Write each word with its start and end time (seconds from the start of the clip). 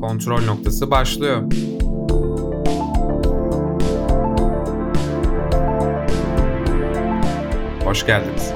Kontrol 0.00 0.44
noktası 0.44 0.90
başlıyor. 0.90 1.42
Hoş 7.84 8.06
geldiniz. 8.06 8.52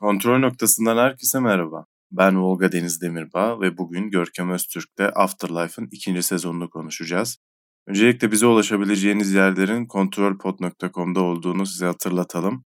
Kontrol 0.00 0.38
noktasından 0.38 0.96
herkese 0.96 1.40
merhaba. 1.40 1.86
Ben 2.10 2.42
Volga 2.42 2.72
Deniz 2.72 3.02
Demirbağ 3.02 3.60
ve 3.60 3.78
bugün 3.78 4.10
Görkem 4.10 4.50
Öztürk'le 4.50 5.10
Afterlife'ın 5.14 5.88
ikinci 5.92 6.22
sezonunu 6.22 6.70
konuşacağız. 6.70 7.38
Öncelikle 7.86 8.32
bize 8.32 8.46
ulaşabileceğiniz 8.46 9.32
yerlerin 9.32 9.86
kontrolpod.com'da 9.86 11.20
olduğunu 11.20 11.66
size 11.66 11.86
hatırlatalım. 11.86 12.64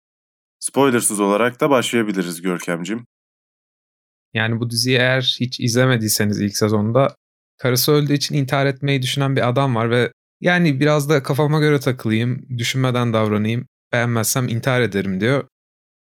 Spoilersız 0.59 1.21
olarak 1.21 1.61
da 1.61 1.71
başlayabiliriz 1.71 2.43
Görkemcim. 2.43 3.07
Yani 4.35 4.61
bu 4.61 4.71
diziyi 4.71 4.97
eğer 4.97 5.37
hiç 5.41 5.61
izlemediyseniz 5.61 6.41
ilk 6.41 6.57
sezonda 6.57 7.17
karısı 7.59 7.93
öldüğü 7.93 8.13
için 8.13 8.35
intihar 8.35 8.67
etmeyi 8.67 9.03
düşünen 9.03 9.37
bir 9.37 9.49
adam 9.49 9.75
var 9.75 9.91
ve 9.91 10.13
yani 10.41 10.81
biraz 10.81 11.09
da 11.09 11.23
kafama 11.23 11.61
göre 11.61 11.81
takılayım, 11.81 12.47
düşünmeden 12.59 13.13
davranayım, 13.13 13.67
beğenmezsem 13.93 14.49
intihar 14.49 14.81
ederim 14.81 15.21
diyor. 15.21 15.49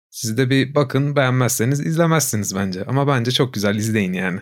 Siz 0.09 0.37
de 0.37 0.49
bir 0.49 0.75
bakın 0.75 1.15
beğenmezseniz 1.15 1.79
izlemezsiniz 1.79 2.55
bence 2.55 2.85
ama 2.85 3.07
bence 3.07 3.31
çok 3.31 3.53
güzel 3.53 3.75
izleyin 3.75 4.13
yani. 4.13 4.39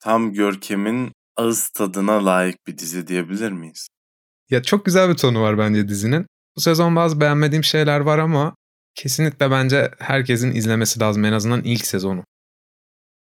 Tam 0.00 0.32
Görkem'in 0.32 1.12
ağız 1.36 1.68
tadına 1.68 2.26
layık 2.26 2.66
bir 2.66 2.78
dizi 2.78 3.06
diyebilir 3.06 3.52
miyiz? 3.52 3.88
Ya 4.50 4.62
çok 4.62 4.84
güzel 4.84 5.10
bir 5.10 5.16
tonu 5.16 5.40
var 5.40 5.58
bence 5.58 5.88
dizinin. 5.88 6.26
Bu 6.56 6.60
sezon 6.60 6.96
bazı 6.96 7.20
beğenmediğim 7.20 7.64
şeyler 7.64 8.00
var 8.00 8.18
ama 8.18 8.54
kesinlikle 8.94 9.50
bence 9.50 9.90
herkesin 9.98 10.54
izlemesi 10.54 11.00
lazım 11.00 11.24
en 11.24 11.32
azından 11.32 11.62
ilk 11.64 11.86
sezonu. 11.86 12.24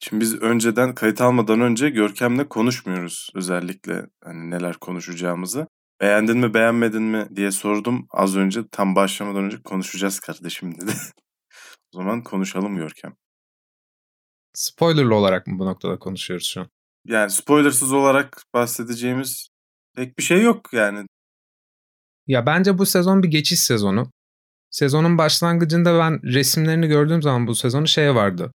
Şimdi 0.04 0.22
biz 0.22 0.42
önceden 0.42 0.96
kayıt 0.96 1.22
almadan 1.22 1.62
önce 1.62 1.90
Görkem'le 1.90 2.50
konuşmuyoruz 2.50 3.30
özellikle 3.36 4.06
hani 4.24 4.50
neler 4.50 4.78
konuşacağımızı. 4.78 5.68
Beğendin 6.02 6.38
mi 6.38 6.54
beğenmedin 6.54 7.04
mi 7.04 7.28
diye 7.36 7.52
sordum 7.52 8.08
az 8.12 8.38
önce 8.38 8.68
tam 8.72 8.96
başlamadan 8.96 9.44
önce 9.44 9.62
konuşacağız 9.62 10.20
kardeşim 10.20 10.82
dedi. 10.82 10.92
o 11.94 11.98
zaman 11.98 12.24
konuşalım 12.24 12.76
Görkem. 12.76 13.16
Spoilerlı 14.54 15.16
olarak 15.16 15.48
mı 15.48 15.60
bu 15.60 15.66
noktada 15.66 16.00
konuşuyoruz 16.00 16.48
şu 16.48 16.62
an? 16.62 16.68
Yani 17.06 17.32
spoilersız 17.32 17.94
olarak 17.94 18.44
bahsedeceğimiz 18.54 19.50
pek 19.96 20.18
bir 20.18 20.24
şey 20.24 20.42
yok 20.42 20.74
yani. 20.74 21.06
Ya 22.28 22.46
bence 22.46 22.78
bu 22.78 22.86
sezon 22.86 23.24
bir 23.24 23.28
geçiş 23.28 23.60
sezonu. 23.60 24.12
Sezonun 24.70 25.18
başlangıcında 25.18 26.00
ben 26.00 26.34
resimlerini 26.34 26.88
gördüğüm 26.88 27.22
zaman 27.22 27.48
bu 27.48 27.56
sezonu 27.56 27.88
şey 27.88 28.16
vardı. 28.16 28.52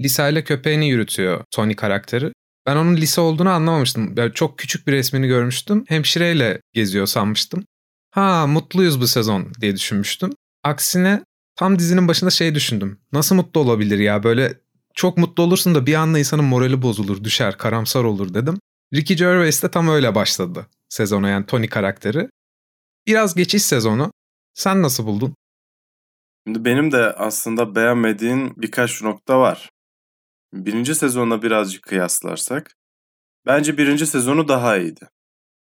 Lisa 0.00 0.28
ile 0.28 0.44
köpeğini 0.44 0.88
yürütüyor 0.88 1.44
Tony 1.50 1.74
karakteri. 1.74 2.32
Ben 2.66 2.76
onun 2.76 2.96
Lisa 2.96 3.22
olduğunu 3.22 3.50
anlamamıştım. 3.50 4.14
Yani 4.16 4.32
çok 4.32 4.58
küçük 4.58 4.86
bir 4.86 4.92
resmini 4.92 5.26
görmüştüm. 5.26 5.84
Hemşireyle 5.88 6.60
geziyor 6.72 7.06
sanmıştım. 7.06 7.64
Ha 8.10 8.46
mutluyuz 8.46 9.00
bu 9.00 9.06
sezon 9.06 9.52
diye 9.60 9.76
düşünmüştüm. 9.76 10.30
Aksine 10.64 11.24
tam 11.56 11.78
dizinin 11.78 12.08
başında 12.08 12.30
şey 12.30 12.54
düşündüm. 12.54 13.00
Nasıl 13.12 13.34
mutlu 13.34 13.60
olabilir 13.60 13.98
ya 13.98 14.22
böyle 14.22 14.54
çok 14.94 15.18
mutlu 15.18 15.42
olursun 15.42 15.74
da 15.74 15.86
bir 15.86 15.94
anda 15.94 16.18
insanın 16.18 16.44
morali 16.44 16.82
bozulur, 16.82 17.24
düşer, 17.24 17.58
karamsar 17.58 18.04
olur 18.04 18.34
dedim. 18.34 18.58
Ricky 18.94 19.18
Gervais 19.18 19.62
de 19.62 19.70
tam 19.70 19.88
öyle 19.88 20.14
başladı 20.14 20.66
sezona 20.88 21.28
yani 21.28 21.46
Tony 21.46 21.68
karakteri. 21.68 22.28
Biraz 23.06 23.34
geçiş 23.34 23.62
sezonu. 23.62 24.12
Sen 24.54 24.82
nasıl 24.82 25.06
buldun? 25.06 25.34
Şimdi 26.46 26.64
benim 26.64 26.92
de 26.92 27.12
aslında 27.12 27.74
beğenmediğim 27.74 28.54
birkaç 28.56 29.02
nokta 29.02 29.38
var. 29.38 29.70
Birinci 30.52 30.94
sezonla 30.94 31.42
birazcık 31.42 31.82
kıyaslarsak 31.82 32.76
bence 33.46 33.78
birinci 33.78 34.06
sezonu 34.06 34.48
daha 34.48 34.76
iyiydi. 34.76 35.08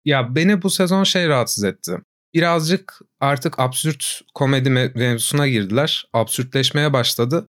Ya 0.05 0.35
beni 0.35 0.63
bu 0.63 0.71
sezon 0.71 1.05
şey 1.05 1.29
rahatsız 1.29 1.65
etti. 1.65 1.99
Birazcık 2.35 2.99
artık 3.21 3.59
absürt 3.59 4.21
komedi 4.35 4.71
mevzusuna 4.71 5.49
girdiler. 5.49 6.07
Absürtleşmeye 6.13 6.93
başladı. 6.93 7.49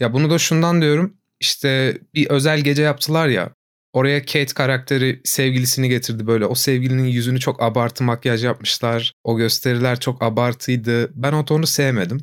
Ya 0.00 0.12
bunu 0.12 0.30
da 0.30 0.38
şundan 0.38 0.82
diyorum. 0.82 1.16
İşte 1.40 1.98
bir 2.14 2.30
özel 2.30 2.60
gece 2.60 2.82
yaptılar 2.82 3.28
ya. 3.28 3.54
Oraya 3.92 4.20
Kate 4.20 4.54
karakteri 4.54 5.20
sevgilisini 5.24 5.88
getirdi 5.88 6.26
böyle. 6.26 6.46
O 6.46 6.54
sevgilinin 6.54 7.04
yüzünü 7.04 7.40
çok 7.40 7.62
abartı 7.62 8.04
makyaj 8.04 8.44
yapmışlar. 8.44 9.12
O 9.24 9.36
gösteriler 9.36 10.00
çok 10.00 10.22
abartıydı. 10.22 11.22
Ben 11.22 11.32
o 11.32 11.44
tonu 11.44 11.66
sevmedim. 11.66 12.20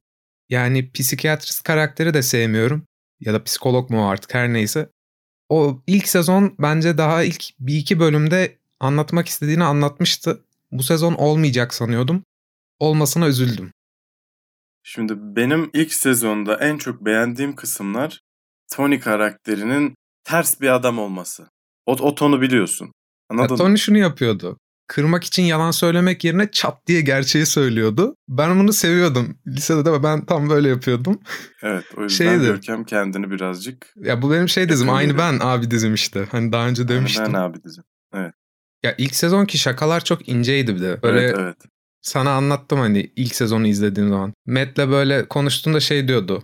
Yani 0.50 0.92
psikiyatrist 0.92 1.64
karakteri 1.64 2.14
de 2.14 2.22
sevmiyorum. 2.22 2.86
Ya 3.20 3.34
da 3.34 3.44
psikolog 3.44 3.90
mu 3.90 4.10
artık 4.10 4.34
her 4.34 4.54
neyse. 4.54 4.90
O 5.50 5.82
ilk 5.88 6.08
sezon 6.08 6.56
bence 6.60 6.98
daha 6.98 7.24
ilk 7.24 7.44
bir 7.60 7.76
iki 7.76 8.00
bölümde 8.00 8.58
anlatmak 8.80 9.28
istediğini 9.28 9.64
anlatmıştı. 9.64 10.46
Bu 10.72 10.84
sezon 10.84 11.14
olmayacak 11.14 11.74
sanıyordum. 11.74 12.24
Olmasına 12.80 13.28
üzüldüm. 13.28 13.72
Şimdi 14.84 15.14
benim 15.18 15.70
ilk 15.74 15.94
sezonda 15.94 16.56
en 16.56 16.78
çok 16.78 17.06
beğendiğim 17.06 17.56
kısımlar 17.56 18.22
Tony 18.76 19.00
karakterinin 19.00 19.96
ters 20.24 20.62
bir 20.62 20.70
adam 20.76 21.00
olması. 21.00 21.50
O, 21.86 21.92
o 21.92 22.16
tonu 22.16 22.42
biliyorsun. 22.42 22.92
Anladın 23.30 23.54
ya, 23.54 23.58
Tony 23.58 23.78
şunu 23.78 23.98
yapıyordu. 23.98 24.58
Kırmak 24.90 25.24
için 25.24 25.44
yalan 25.44 25.72
söylemek 25.72 26.24
yerine 26.24 26.52
çat 26.52 26.88
diye 26.88 27.02
gerçeği 27.02 27.46
söylüyordu. 27.46 28.16
Ben 28.30 28.60
bunu 28.60 28.74
seviyordum. 28.74 29.38
Lisede 29.48 29.86
de 29.86 30.04
ben 30.04 30.26
tam 30.26 30.50
böyle 30.50 30.70
yapıyordum. 30.70 31.20
Evet 31.64 31.84
o 31.98 32.04
yüzden 32.04 32.26
Şeydi, 32.26 32.46
Görkem 32.46 32.84
kendini 32.84 33.32
birazcık... 33.32 33.94
Ya 33.96 34.22
bu 34.22 34.32
benim 34.32 34.50
şey 34.50 34.70
dizim 34.70 34.90
aynı 34.90 35.18
ben 35.18 35.38
abi 35.42 35.72
dizim 35.72 35.94
işte. 35.94 36.28
Hani 36.32 36.52
daha 36.52 36.68
önce 36.68 36.88
demiştim. 36.88 37.24
Aynı 37.24 37.34
ben 37.34 37.40
abi 37.40 37.64
dizim. 37.64 37.84
Evet. 38.14 38.34
Ya 38.84 38.96
ilk 38.98 39.16
sezonki 39.16 39.58
şakalar 39.58 40.04
çok 40.04 40.30
inceydi 40.30 40.76
bir 40.76 40.82
de. 40.82 41.02
Böyle 41.04 41.20
evet 41.20 41.36
evet. 41.40 41.58
Sana 42.02 42.32
anlattım 42.32 42.80
hani 42.80 43.12
ilk 43.16 43.36
sezonu 43.36 43.68
izlediğim 43.68 44.10
zaman. 44.10 44.34
Matt'le 44.46 44.78
böyle 44.78 45.28
konuştuğunda 45.28 45.80
şey 45.80 46.08
diyordu. 46.08 46.44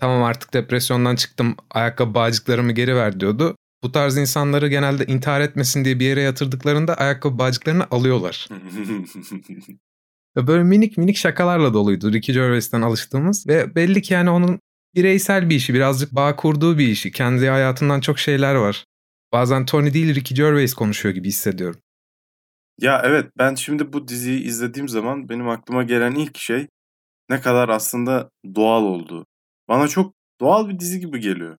Tamam 0.00 0.22
artık 0.22 0.54
depresyondan 0.54 1.16
çıktım 1.16 1.56
ayakkabı 1.70 2.14
bağcıklarımı 2.14 2.72
geri 2.72 2.96
ver 2.96 3.20
diyordu. 3.20 3.56
Bu 3.82 3.92
tarz 3.92 4.16
insanları 4.16 4.68
genelde 4.68 5.06
intihar 5.06 5.40
etmesin 5.40 5.84
diye 5.84 6.00
bir 6.00 6.04
yere 6.04 6.22
yatırdıklarında 6.22 6.94
ayakkabı 6.94 7.38
bağcıklarını 7.38 7.86
alıyorlar. 7.90 8.48
Böyle 10.36 10.62
minik 10.62 10.98
minik 10.98 11.16
şakalarla 11.16 11.74
doluydu 11.74 12.12
Ricky 12.12 12.38
Gervais'ten 12.38 12.82
alıştığımız. 12.82 13.46
Ve 13.46 13.74
belli 13.74 14.02
ki 14.02 14.14
yani 14.14 14.30
onun 14.30 14.60
bireysel 14.94 15.50
bir 15.50 15.54
işi, 15.56 15.74
birazcık 15.74 16.12
bağ 16.12 16.36
kurduğu 16.36 16.78
bir 16.78 16.88
işi. 16.88 17.12
Kendi 17.12 17.48
hayatından 17.48 18.00
çok 18.00 18.18
şeyler 18.18 18.54
var. 18.54 18.84
Bazen 19.32 19.66
Tony 19.66 19.92
değil 19.92 20.14
Ricky 20.14 20.36
Gervais 20.36 20.74
konuşuyor 20.74 21.14
gibi 21.14 21.28
hissediyorum. 21.28 21.80
Ya 22.80 23.02
evet 23.04 23.30
ben 23.38 23.54
şimdi 23.54 23.92
bu 23.92 24.08
diziyi 24.08 24.42
izlediğim 24.42 24.88
zaman 24.88 25.28
benim 25.28 25.48
aklıma 25.48 25.82
gelen 25.82 26.14
ilk 26.14 26.38
şey 26.38 26.66
ne 27.30 27.40
kadar 27.40 27.68
aslında 27.68 28.30
doğal 28.54 28.82
olduğu. 28.82 29.26
Bana 29.68 29.88
çok 29.88 30.14
doğal 30.40 30.68
bir 30.68 30.78
dizi 30.78 31.00
gibi 31.00 31.20
geliyor. 31.20 31.56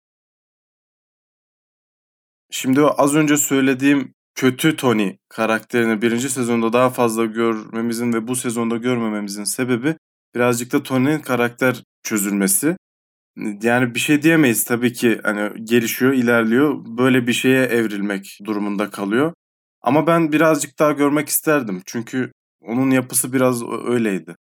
Şimdi 2.51 2.81
az 2.81 3.15
önce 3.15 3.37
söylediğim 3.37 4.13
kötü 4.35 4.75
Tony 4.75 5.15
karakterini 5.29 6.01
birinci 6.01 6.29
sezonda 6.29 6.73
daha 6.73 6.89
fazla 6.89 7.25
görmemizin 7.25 8.13
ve 8.13 8.27
bu 8.27 8.35
sezonda 8.35 8.77
görmememizin 8.77 9.43
sebebi 9.43 9.95
birazcık 10.35 10.73
da 10.73 10.83
Tony'nin 10.83 11.19
karakter 11.19 11.83
çözülmesi. 12.03 12.77
Yani 13.61 13.95
bir 13.95 13.99
şey 13.99 14.21
diyemeyiz 14.21 14.63
tabii 14.63 14.93
ki 14.93 15.19
hani 15.23 15.65
gelişiyor, 15.65 16.13
ilerliyor. 16.13 16.85
Böyle 16.97 17.27
bir 17.27 17.33
şeye 17.33 17.63
evrilmek 17.63 18.39
durumunda 18.45 18.89
kalıyor. 18.89 19.33
Ama 19.81 20.07
ben 20.07 20.31
birazcık 20.31 20.79
daha 20.79 20.91
görmek 20.91 21.29
isterdim. 21.29 21.81
Çünkü 21.85 22.31
onun 22.61 22.91
yapısı 22.91 23.33
biraz 23.33 23.63
öyleydi. 23.88 24.35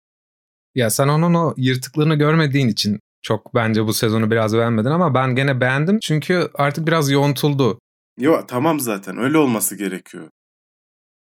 Ya 0.75 0.91
sen 0.91 1.09
onun 1.09 1.35
o 1.35 1.55
yırtıklığını 1.57 2.15
görmediğin 2.15 2.69
için 2.69 3.01
çok 3.23 3.55
bence 3.55 3.85
bu 3.85 3.93
sezonu 3.93 4.31
biraz 4.31 4.55
beğenmedin 4.55 4.89
ama 4.89 5.15
ben 5.15 5.35
gene 5.35 5.61
beğendim. 5.61 5.99
Çünkü 6.03 6.49
artık 6.55 6.87
biraz 6.87 7.11
yontuldu. 7.11 7.79
Yo 8.19 8.47
tamam 8.49 8.81
zaten 8.81 9.19
öyle 9.19 9.39
olması 9.39 9.77
gerekiyor. 9.77 10.29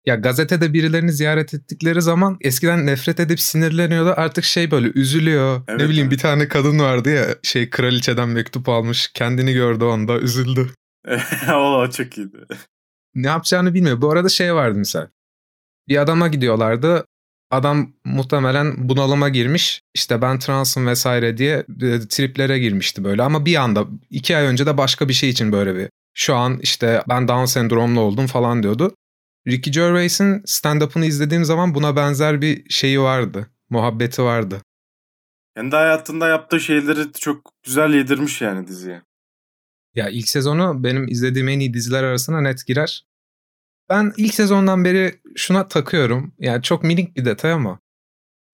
Ya 0.06 0.14
gazetede 0.14 0.72
birilerini 0.72 1.12
ziyaret 1.12 1.54
ettikleri 1.54 2.02
zaman 2.02 2.36
eskiden 2.40 2.86
nefret 2.86 3.20
edip 3.20 3.40
sinirleniyordu. 3.40 4.14
Artık 4.16 4.44
şey 4.44 4.70
böyle 4.70 4.92
üzülüyor. 4.94 5.62
Evet, 5.68 5.80
ne 5.80 5.88
bileyim 5.88 6.06
evet. 6.06 6.12
bir 6.12 6.18
tane 6.18 6.48
kadın 6.48 6.78
vardı 6.78 7.10
ya 7.10 7.26
şey 7.42 7.70
kraliçeden 7.70 8.28
mektup 8.28 8.68
almış. 8.68 9.10
Kendini 9.14 9.52
gördü 9.52 9.84
onda 9.84 10.18
üzüldü. 10.18 10.70
o 11.54 11.90
çok 11.90 12.18
iyiydi. 12.18 12.46
Ne 13.14 13.26
yapacağını 13.26 13.74
bilmiyor. 13.74 14.00
Bu 14.00 14.10
arada 14.10 14.28
şey 14.28 14.54
vardı 14.54 14.78
misal. 14.78 15.06
Bir 15.88 15.96
adama 15.96 16.28
gidiyorlardı. 16.28 17.04
Adam 17.50 17.92
muhtemelen 18.04 18.88
bunalıma 18.88 19.28
girmiş. 19.28 19.80
İşte 19.94 20.22
ben 20.22 20.38
transım 20.38 20.86
vesaire 20.86 21.36
diye 21.36 21.64
e, 21.82 22.00
triplere 22.08 22.58
girmişti 22.58 23.04
böyle. 23.04 23.22
Ama 23.22 23.46
bir 23.46 23.56
anda 23.56 23.86
iki 24.10 24.36
ay 24.36 24.46
önce 24.46 24.66
de 24.66 24.76
başka 24.76 25.08
bir 25.08 25.12
şey 25.12 25.30
için 25.30 25.52
böyle 25.52 25.74
bir 25.74 25.88
şu 26.14 26.34
an 26.34 26.58
işte 26.62 27.02
ben 27.08 27.28
Down 27.28 27.44
sendromlu 27.44 28.00
oldum 28.00 28.26
falan 28.26 28.62
diyordu. 28.62 28.94
Ricky 29.46 29.72
Gervais'in 29.72 30.42
stand-up'ını 30.46 31.06
izlediğim 31.06 31.44
zaman 31.44 31.74
buna 31.74 31.96
benzer 31.96 32.40
bir 32.40 32.70
şeyi 32.70 33.00
vardı. 33.00 33.50
Muhabbeti 33.70 34.22
vardı. 34.22 34.62
Kendi 35.56 35.76
hayatında 35.76 36.28
yaptığı 36.28 36.60
şeyleri 36.60 37.12
çok 37.12 37.52
güzel 37.62 37.94
yedirmiş 37.94 38.40
yani 38.40 38.66
diziye. 38.66 39.02
Ya 39.94 40.08
ilk 40.08 40.28
sezonu 40.28 40.84
benim 40.84 41.08
izlediğim 41.08 41.48
en 41.48 41.60
iyi 41.60 41.74
diziler 41.74 42.04
arasına 42.04 42.40
net 42.40 42.66
girer. 42.66 43.06
Ben 43.88 44.12
ilk 44.16 44.34
sezondan 44.34 44.84
beri 44.84 45.20
şuna 45.36 45.68
takıyorum. 45.68 46.34
Yani 46.38 46.62
çok 46.62 46.84
minik 46.84 47.16
bir 47.16 47.24
detay 47.24 47.52
ama 47.52 47.78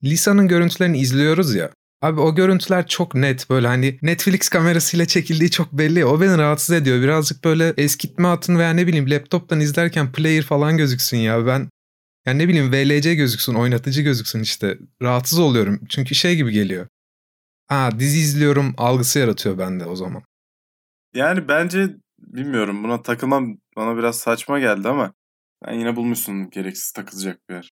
Lisa'nın 0.05 0.49
görüntülerini 0.49 0.99
izliyoruz 0.99 1.55
ya. 1.55 1.71
Abi 2.03 2.21
o 2.21 2.35
görüntüler 2.35 2.87
çok 2.87 3.15
net 3.15 3.51
böyle 3.51 3.67
hani 3.67 3.99
Netflix 4.03 4.49
kamerasıyla 4.49 5.07
çekildiği 5.07 5.51
çok 5.51 5.73
belli. 5.73 6.05
O 6.05 6.21
beni 6.21 6.39
rahatsız 6.39 6.77
ediyor. 6.77 7.03
Birazcık 7.03 7.45
böyle 7.45 7.75
eskitme 7.77 8.29
atın 8.29 8.59
veya 8.59 8.71
ne 8.71 8.87
bileyim 8.87 9.11
laptoptan 9.11 9.61
izlerken 9.61 10.13
player 10.13 10.43
falan 10.43 10.77
gözüksün 10.77 11.17
ya. 11.17 11.47
Ben 11.47 11.69
yani 12.27 12.39
ne 12.39 12.49
bileyim 12.49 12.73
VLC 12.73 13.15
gözüksün, 13.15 13.55
oynatıcı 13.55 14.03
gözüksün 14.03 14.41
işte. 14.41 14.79
Rahatsız 15.03 15.39
oluyorum. 15.39 15.81
Çünkü 15.89 16.15
şey 16.15 16.37
gibi 16.37 16.53
geliyor. 16.53 16.87
Ha 17.67 17.91
dizi 17.99 18.19
izliyorum 18.19 18.75
algısı 18.77 19.19
yaratıyor 19.19 19.59
bende 19.59 19.87
o 19.87 19.97
zaman. 19.97 20.23
Yani 21.15 21.49
bence 21.49 21.97
bilmiyorum 22.19 22.85
buna 22.85 23.03
takılmam 23.03 23.57
bana 23.77 23.97
biraz 23.97 24.19
saçma 24.19 24.59
geldi 24.59 24.89
ama 24.89 25.15
ben 25.67 25.73
yine 25.73 25.97
bulmuşsun 25.97 26.51
gereksiz 26.51 26.93
takılacak 26.93 27.49
bir 27.49 27.55
yer. 27.55 27.71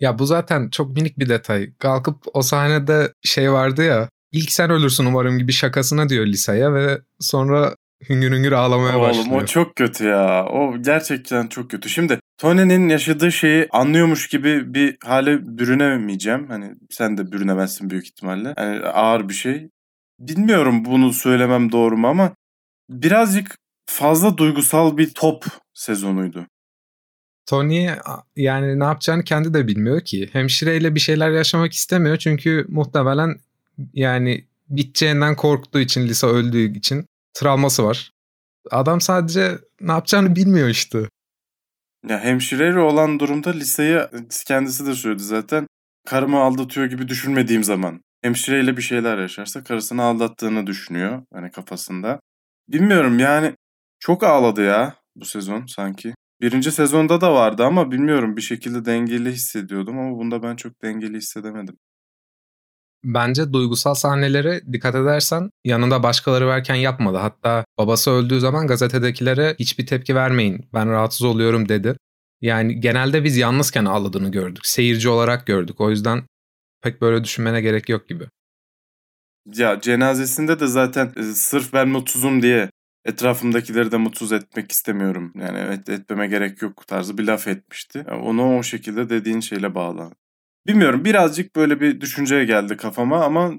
Ya 0.00 0.18
bu 0.18 0.26
zaten 0.26 0.70
çok 0.70 0.96
minik 0.96 1.18
bir 1.18 1.28
detay. 1.28 1.74
Kalkıp 1.78 2.16
o 2.34 2.42
sahnede 2.42 3.12
şey 3.22 3.52
vardı 3.52 3.82
ya. 3.84 4.08
İlk 4.32 4.52
sen 4.52 4.70
ölürsün 4.70 5.04
umarım 5.06 5.38
gibi 5.38 5.52
şakasına 5.52 6.08
diyor 6.08 6.26
Lisa'ya 6.26 6.74
ve 6.74 6.98
sonra 7.20 7.74
hüngür 8.08 8.32
hüngür 8.32 8.52
ağlamaya 8.52 8.98
Oğlum, 8.98 9.08
başlıyor. 9.08 9.42
o 9.42 9.46
çok 9.46 9.76
kötü 9.76 10.04
ya. 10.04 10.46
O 10.46 10.78
gerçekten 10.82 11.46
çok 11.46 11.70
kötü. 11.70 11.88
Şimdi 11.88 12.18
Tony'nin 12.38 12.88
yaşadığı 12.88 13.32
şeyi 13.32 13.68
anlıyormuş 13.70 14.28
gibi 14.28 14.74
bir 14.74 14.96
hale 15.04 15.58
bürünemeyeceğim. 15.58 16.46
Hani 16.48 16.74
sen 16.90 17.18
de 17.18 17.32
bürünemezsin 17.32 17.90
büyük 17.90 18.06
ihtimalle. 18.06 18.54
Yani 18.58 18.80
ağır 18.86 19.28
bir 19.28 19.34
şey. 19.34 19.68
Bilmiyorum 20.18 20.84
bunu 20.84 21.12
söylemem 21.12 21.72
doğru 21.72 21.96
mu 21.96 22.08
ama 22.08 22.32
birazcık 22.90 23.56
fazla 23.86 24.38
duygusal 24.38 24.96
bir 24.96 25.10
top 25.14 25.44
sezonuydu. 25.74 26.46
Tony 27.46 27.90
yani 28.36 28.78
ne 28.78 28.84
yapacağını 28.84 29.24
kendi 29.24 29.54
de 29.54 29.68
bilmiyor 29.68 30.00
ki. 30.00 30.28
Hemşireyle 30.32 30.94
bir 30.94 31.00
şeyler 31.00 31.30
yaşamak 31.30 31.72
istemiyor 31.72 32.16
çünkü 32.16 32.66
muhtemelen 32.68 33.36
yani 33.94 34.44
biteceğinden 34.68 35.36
korktuğu 35.36 35.80
için 35.80 36.08
Lisa 36.08 36.26
öldüğü 36.26 36.78
için 36.78 37.06
travması 37.34 37.84
var. 37.84 38.12
Adam 38.70 39.00
sadece 39.00 39.58
ne 39.80 39.92
yapacağını 39.92 40.36
bilmiyor 40.36 40.68
işte. 40.68 41.08
Ya 42.08 42.20
hemşireyle 42.20 42.78
olan 42.78 43.18
durumda 43.18 43.50
Lisa'yı 43.50 44.08
kendisi 44.46 44.86
de 44.86 44.94
söyledi 44.94 45.22
zaten. 45.22 45.66
Karımı 46.06 46.38
aldatıyor 46.38 46.86
gibi 46.86 47.08
düşünmediğim 47.08 47.64
zaman. 47.64 48.00
Hemşireyle 48.22 48.76
bir 48.76 48.82
şeyler 48.82 49.18
yaşarsa 49.18 49.64
karısını 49.64 50.02
aldattığını 50.02 50.66
düşünüyor 50.66 51.22
hani 51.34 51.50
kafasında. 51.50 52.20
Bilmiyorum 52.68 53.18
yani 53.18 53.54
çok 53.98 54.24
ağladı 54.24 54.64
ya 54.64 54.94
bu 55.16 55.24
sezon 55.24 55.66
sanki. 55.66 56.14
Birinci 56.44 56.72
sezonda 56.72 57.20
da 57.20 57.34
vardı 57.34 57.64
ama 57.64 57.90
bilmiyorum 57.90 58.36
bir 58.36 58.42
şekilde 58.42 58.84
dengeli 58.84 59.32
hissediyordum 59.32 59.98
ama 59.98 60.18
bunda 60.18 60.42
ben 60.42 60.56
çok 60.56 60.82
dengeli 60.82 61.16
hissedemedim. 61.16 61.76
Bence 63.04 63.52
duygusal 63.52 63.94
sahnelere 63.94 64.60
dikkat 64.72 64.94
edersen 64.94 65.50
yanında 65.64 66.02
başkaları 66.02 66.48
verken 66.48 66.74
yapmadı. 66.74 67.16
Hatta 67.16 67.64
babası 67.78 68.10
öldüğü 68.10 68.40
zaman 68.40 68.66
gazetedekilere 68.66 69.56
hiçbir 69.58 69.86
tepki 69.86 70.14
vermeyin 70.14 70.68
ben 70.74 70.90
rahatsız 70.90 71.22
oluyorum 71.22 71.68
dedi. 71.68 71.96
Yani 72.40 72.80
genelde 72.80 73.24
biz 73.24 73.36
yalnızken 73.36 73.84
ağladığını 73.84 74.30
gördük. 74.30 74.66
Seyirci 74.66 75.08
olarak 75.08 75.46
gördük. 75.46 75.80
O 75.80 75.90
yüzden 75.90 76.22
pek 76.82 77.00
böyle 77.00 77.24
düşünmene 77.24 77.60
gerek 77.60 77.88
yok 77.88 78.08
gibi. 78.08 78.24
Ya 79.46 79.80
cenazesinde 79.80 80.60
de 80.60 80.66
zaten 80.66 81.12
e, 81.16 81.22
sırf 81.22 81.72
ben 81.72 81.88
mutsuzum 81.88 82.42
diye 82.42 82.70
etrafımdakileri 83.04 83.92
de 83.92 83.96
mutsuz 83.96 84.32
etmek 84.32 84.72
istemiyorum. 84.72 85.32
Yani 85.34 85.58
evet 85.58 85.88
etmeme 85.88 86.26
gerek 86.26 86.62
yok 86.62 86.86
tarzı 86.86 87.18
bir 87.18 87.24
laf 87.24 87.48
etmişti. 87.48 88.04
Onu 88.22 88.58
o 88.58 88.62
şekilde 88.62 89.10
dediğin 89.10 89.40
şeyle 89.40 89.74
bağlı. 89.74 90.10
Bilmiyorum 90.66 91.04
birazcık 91.04 91.56
böyle 91.56 91.80
bir 91.80 92.00
düşünceye 92.00 92.44
geldi 92.44 92.76
kafama 92.76 93.24
ama 93.24 93.52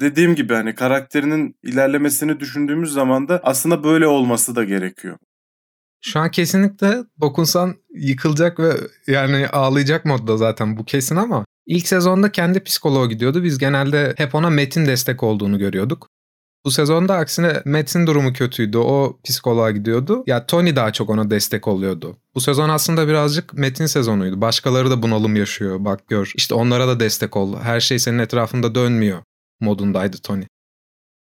dediğim 0.00 0.34
gibi 0.34 0.54
hani 0.54 0.74
karakterinin 0.74 1.56
ilerlemesini 1.62 2.40
düşündüğümüz 2.40 2.92
zaman 2.92 3.28
da 3.28 3.40
aslında 3.42 3.84
böyle 3.84 4.06
olması 4.06 4.56
da 4.56 4.64
gerekiyor. 4.64 5.16
Şu 6.00 6.20
an 6.20 6.30
kesinlikle 6.30 6.96
dokunsan 7.20 7.74
yıkılacak 7.94 8.60
ve 8.60 8.72
yani 9.06 9.48
ağlayacak 9.48 10.04
modda 10.04 10.36
zaten 10.36 10.76
bu 10.76 10.84
kesin 10.84 11.16
ama 11.16 11.44
ilk 11.66 11.88
sezonda 11.88 12.32
kendi 12.32 12.64
psikoloğu 12.64 13.08
gidiyordu. 13.08 13.44
Biz 13.44 13.58
genelde 13.58 14.14
hep 14.16 14.34
ona 14.34 14.50
Metin 14.50 14.86
destek 14.86 15.22
olduğunu 15.22 15.58
görüyorduk. 15.58 16.08
Bu 16.66 16.70
sezonda 16.70 17.14
aksine 17.14 17.62
Metin 17.64 18.06
durumu 18.06 18.32
kötüydü. 18.32 18.78
O 18.78 19.18
psikoloğa 19.24 19.70
gidiyordu. 19.70 20.24
Ya 20.26 20.46
Tony 20.46 20.76
daha 20.76 20.92
çok 20.92 21.10
ona 21.10 21.30
destek 21.30 21.68
oluyordu. 21.68 22.16
Bu 22.34 22.40
sezon 22.40 22.68
aslında 22.68 23.08
birazcık 23.08 23.54
Metin 23.54 23.86
sezonuydu. 23.86 24.40
Başkaları 24.40 24.90
da 24.90 25.02
bunalım 25.02 25.36
yaşıyor. 25.36 25.84
Bak 25.84 26.08
gör. 26.08 26.32
İşte 26.34 26.54
onlara 26.54 26.88
da 26.88 27.00
destek 27.00 27.36
ol. 27.36 27.60
Her 27.60 27.80
şey 27.80 27.98
senin 27.98 28.18
etrafında 28.18 28.74
dönmüyor 28.74 29.22
modundaydı 29.60 30.16
Tony. 30.22 30.44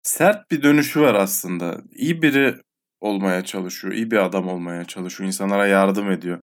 Sert 0.04 0.52
bir 0.52 0.64
dönüşü 0.64 1.02
var 1.02 1.14
aslında. 1.14 1.82
İyi 1.96 2.22
biri 2.22 2.56
olmaya 3.02 3.44
çalışıyor. 3.44 3.94
iyi 3.94 4.12
bir 4.12 4.26
adam 4.26 4.48
olmaya 4.48 4.86
çalışıyor. 4.86 5.28
İnsanlara 5.28 5.68
yardım 5.68 6.12
ediyor. 6.12 6.40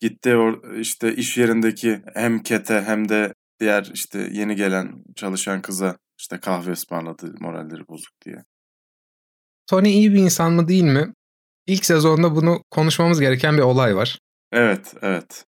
Gitti 0.00 0.36
işte 0.78 1.14
iş 1.14 1.38
yerindeki 1.38 2.02
hem 2.14 2.42
Kete 2.42 2.82
hem 2.86 3.08
de 3.08 3.34
diğer 3.60 3.90
işte 3.94 4.28
yeni 4.32 4.56
gelen 4.56 4.92
çalışan 5.16 5.62
kıza 5.62 5.96
işte 6.18 6.40
kahve 6.40 6.72
ısmarladı 6.72 7.34
moralleri 7.40 7.88
bozuk 7.88 8.12
diye. 8.24 8.44
Tony 9.66 9.90
iyi 9.90 10.12
bir 10.12 10.18
insan 10.18 10.52
mı 10.52 10.68
değil 10.68 10.82
mi? 10.82 11.14
İlk 11.66 11.84
sezonda 11.84 12.36
bunu 12.36 12.62
konuşmamız 12.70 13.20
gereken 13.20 13.56
bir 13.56 13.62
olay 13.62 13.96
var. 13.96 14.18
Evet, 14.52 14.94
evet. 15.02 15.44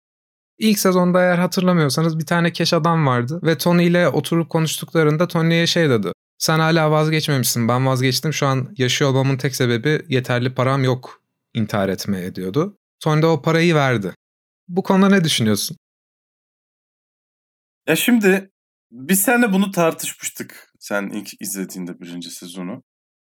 İlk 0.59 0.79
sezonda 0.79 1.21
eğer 1.21 1.39
hatırlamıyorsanız 1.39 2.19
bir 2.19 2.27
tane 2.27 2.53
keş 2.53 2.73
adam 2.73 3.07
vardı 3.07 3.41
ve 3.43 3.59
Tony 3.59 3.87
ile 3.87 4.09
oturup 4.09 4.51
konuştuklarında 4.51 5.29
Tony'ye 5.29 5.67
şey 5.67 5.91
dedi. 5.91 6.13
Sen 6.39 6.59
hala 6.59 6.91
vazgeçmemişsin. 6.91 7.69
Ben 7.69 7.87
vazgeçtim. 7.87 8.33
Şu 8.33 8.47
an 8.47 8.75
yaşıyor 8.79 9.11
olmamın 9.11 9.37
tek 9.37 9.57
sebebi 9.57 10.03
yeterli 10.09 10.55
param 10.55 10.85
yok 10.85 11.23
intihar 11.55 11.89
etmeye 11.89 12.35
diyordu. 12.35 12.77
Tony 13.01 13.23
de 13.23 13.27
o 13.27 13.43
parayı 13.43 13.75
verdi. 13.75 14.15
Bu 14.69 14.83
konuda 14.83 15.09
ne 15.09 15.25
düşünüyorsun? 15.25 15.77
Ya 17.89 17.97
şimdi 17.97 18.51
biz 18.91 19.23
seninle 19.23 19.53
bunu 19.53 19.71
tartışmıştık. 19.71 20.73
Sen 20.79 21.09
ilk 21.09 21.29
izlediğinde 21.41 22.01
birinci 22.01 22.31
sezonu. 22.31 22.83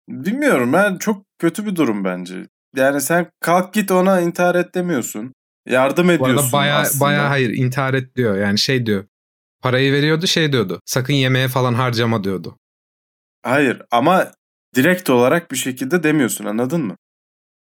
Bilmiyorum 0.08 0.72
ben 0.72 0.98
çok 0.98 1.24
kötü 1.38 1.66
bir 1.66 1.76
durum 1.76 2.04
bence. 2.04 2.46
Yani 2.76 3.00
sen 3.00 3.30
kalk 3.40 3.74
git 3.74 3.90
ona 3.90 4.20
intihar 4.20 4.54
et 4.54 4.74
demiyorsun. 4.74 5.32
Yardım 5.66 6.10
ediyorsun 6.10 6.36
Bu 6.36 6.40
arada 6.40 6.52
baya, 6.52 6.78
aslında. 6.78 7.04
Baya 7.04 7.30
hayır 7.30 7.50
intihar 7.50 7.94
et 7.94 8.16
diyor. 8.16 8.36
Yani 8.36 8.58
şey 8.58 8.86
diyor. 8.86 9.04
Parayı 9.62 9.92
veriyordu 9.92 10.26
şey 10.26 10.52
diyordu. 10.52 10.80
Sakın 10.84 11.14
yemeğe 11.14 11.48
falan 11.48 11.74
harcama 11.74 12.24
diyordu. 12.24 12.58
Hayır 13.42 13.82
ama 13.90 14.32
direkt 14.74 15.10
olarak 15.10 15.50
bir 15.50 15.56
şekilde 15.56 16.02
demiyorsun 16.02 16.44
anladın 16.44 16.84
mı? 16.84 16.96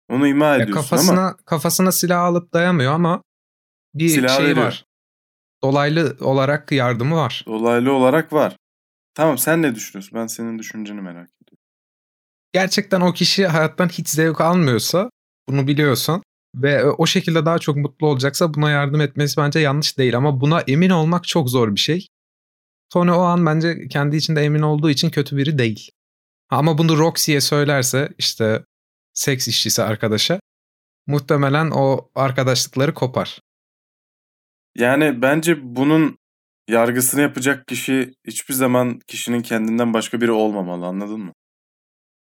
Onu 0.09 0.27
ima 0.27 0.55
ediyorsun 0.55 0.75
kafasına, 0.75 1.21
ama. 1.21 1.37
Kafasına 1.47 1.93
silah 1.93 2.21
alıp 2.21 2.53
dayamıyor 2.53 2.93
ama 2.93 3.23
bir 3.95 4.09
silah 4.09 4.37
şey 4.37 4.47
veriyor. 4.47 4.67
var. 4.67 4.85
Dolaylı 5.65 6.17
olarak 6.21 6.73
yardımı 6.73 7.17
var. 7.17 7.45
Dolaylı 7.47 7.93
olarak 7.93 8.33
var. 8.33 8.57
Tamam 9.15 9.39
sen 9.39 9.63
ne 9.63 9.75
düşünüyorsun? 9.75 10.19
Ben 10.21 10.27
senin 10.27 10.59
düşünceni 10.59 11.01
merak 11.01 11.31
ediyorum. 11.43 11.65
Gerçekten 12.53 13.01
o 13.01 13.13
kişi 13.13 13.47
hayattan 13.47 13.89
hiç 13.89 14.09
zevk 14.09 14.41
almıyorsa, 14.41 15.11
bunu 15.49 15.67
biliyorsan 15.67 16.23
ve 16.57 16.85
o 16.85 17.07
şekilde 17.07 17.47
daha 17.47 17.59
çok 17.59 17.77
mutlu 17.77 18.07
olacaksa 18.07 18.55
buna 18.55 18.71
yardım 18.71 19.01
etmesi 19.01 19.37
bence 19.37 19.59
yanlış 19.59 19.99
değil 19.99 20.17
ama 20.17 20.41
buna 20.41 20.61
emin 20.61 20.91
olmak 20.91 21.25
çok 21.25 21.51
zor 21.51 21.75
bir 21.75 21.81
şey. 21.81 22.07
Tony 22.91 23.11
o 23.11 23.21
an 23.21 23.47
bence 23.47 23.89
kendi 23.89 24.17
içinde 24.17 24.43
emin 24.43 24.63
olduğu 24.63 24.91
için 24.91 25.11
kötü 25.11 25.37
biri 25.37 25.59
değil. 25.59 25.91
Ama 26.51 26.79
bunu 26.79 26.99
Roxy'ye 26.99 27.41
söylerse 27.41 28.09
işte 28.19 28.65
seks 29.13 29.49
işçisi 29.49 29.83
arkadaşa 29.83 30.41
muhtemelen 31.07 31.71
o 31.71 32.11
arkadaşlıkları 32.15 32.95
kopar. 32.95 33.41
Yani 34.77 35.23
bence 35.23 35.59
bunun 35.63 36.19
yargısını 36.69 37.21
yapacak 37.21 37.67
kişi 37.69 38.15
hiçbir 38.27 38.55
zaman 38.55 38.99
kişinin 39.07 39.43
kendinden 39.43 39.95
başka 39.95 40.21
biri 40.21 40.31
olmamalı 40.31 40.87
anladın 40.87 41.21
mı? 41.21 41.33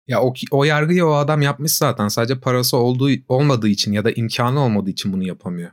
Ya 0.06 0.22
o, 0.22 0.34
o 0.50 0.64
yargıyı 0.64 1.06
o 1.06 1.12
adam 1.12 1.42
yapmış 1.42 1.72
zaten. 1.72 2.08
Sadece 2.08 2.40
parası 2.40 2.76
olduğu 2.76 3.10
olmadığı 3.28 3.68
için 3.68 3.92
ya 3.92 4.04
da 4.04 4.10
imkanı 4.10 4.60
olmadığı 4.60 4.90
için 4.90 5.12
bunu 5.12 5.26
yapamıyor. 5.26 5.70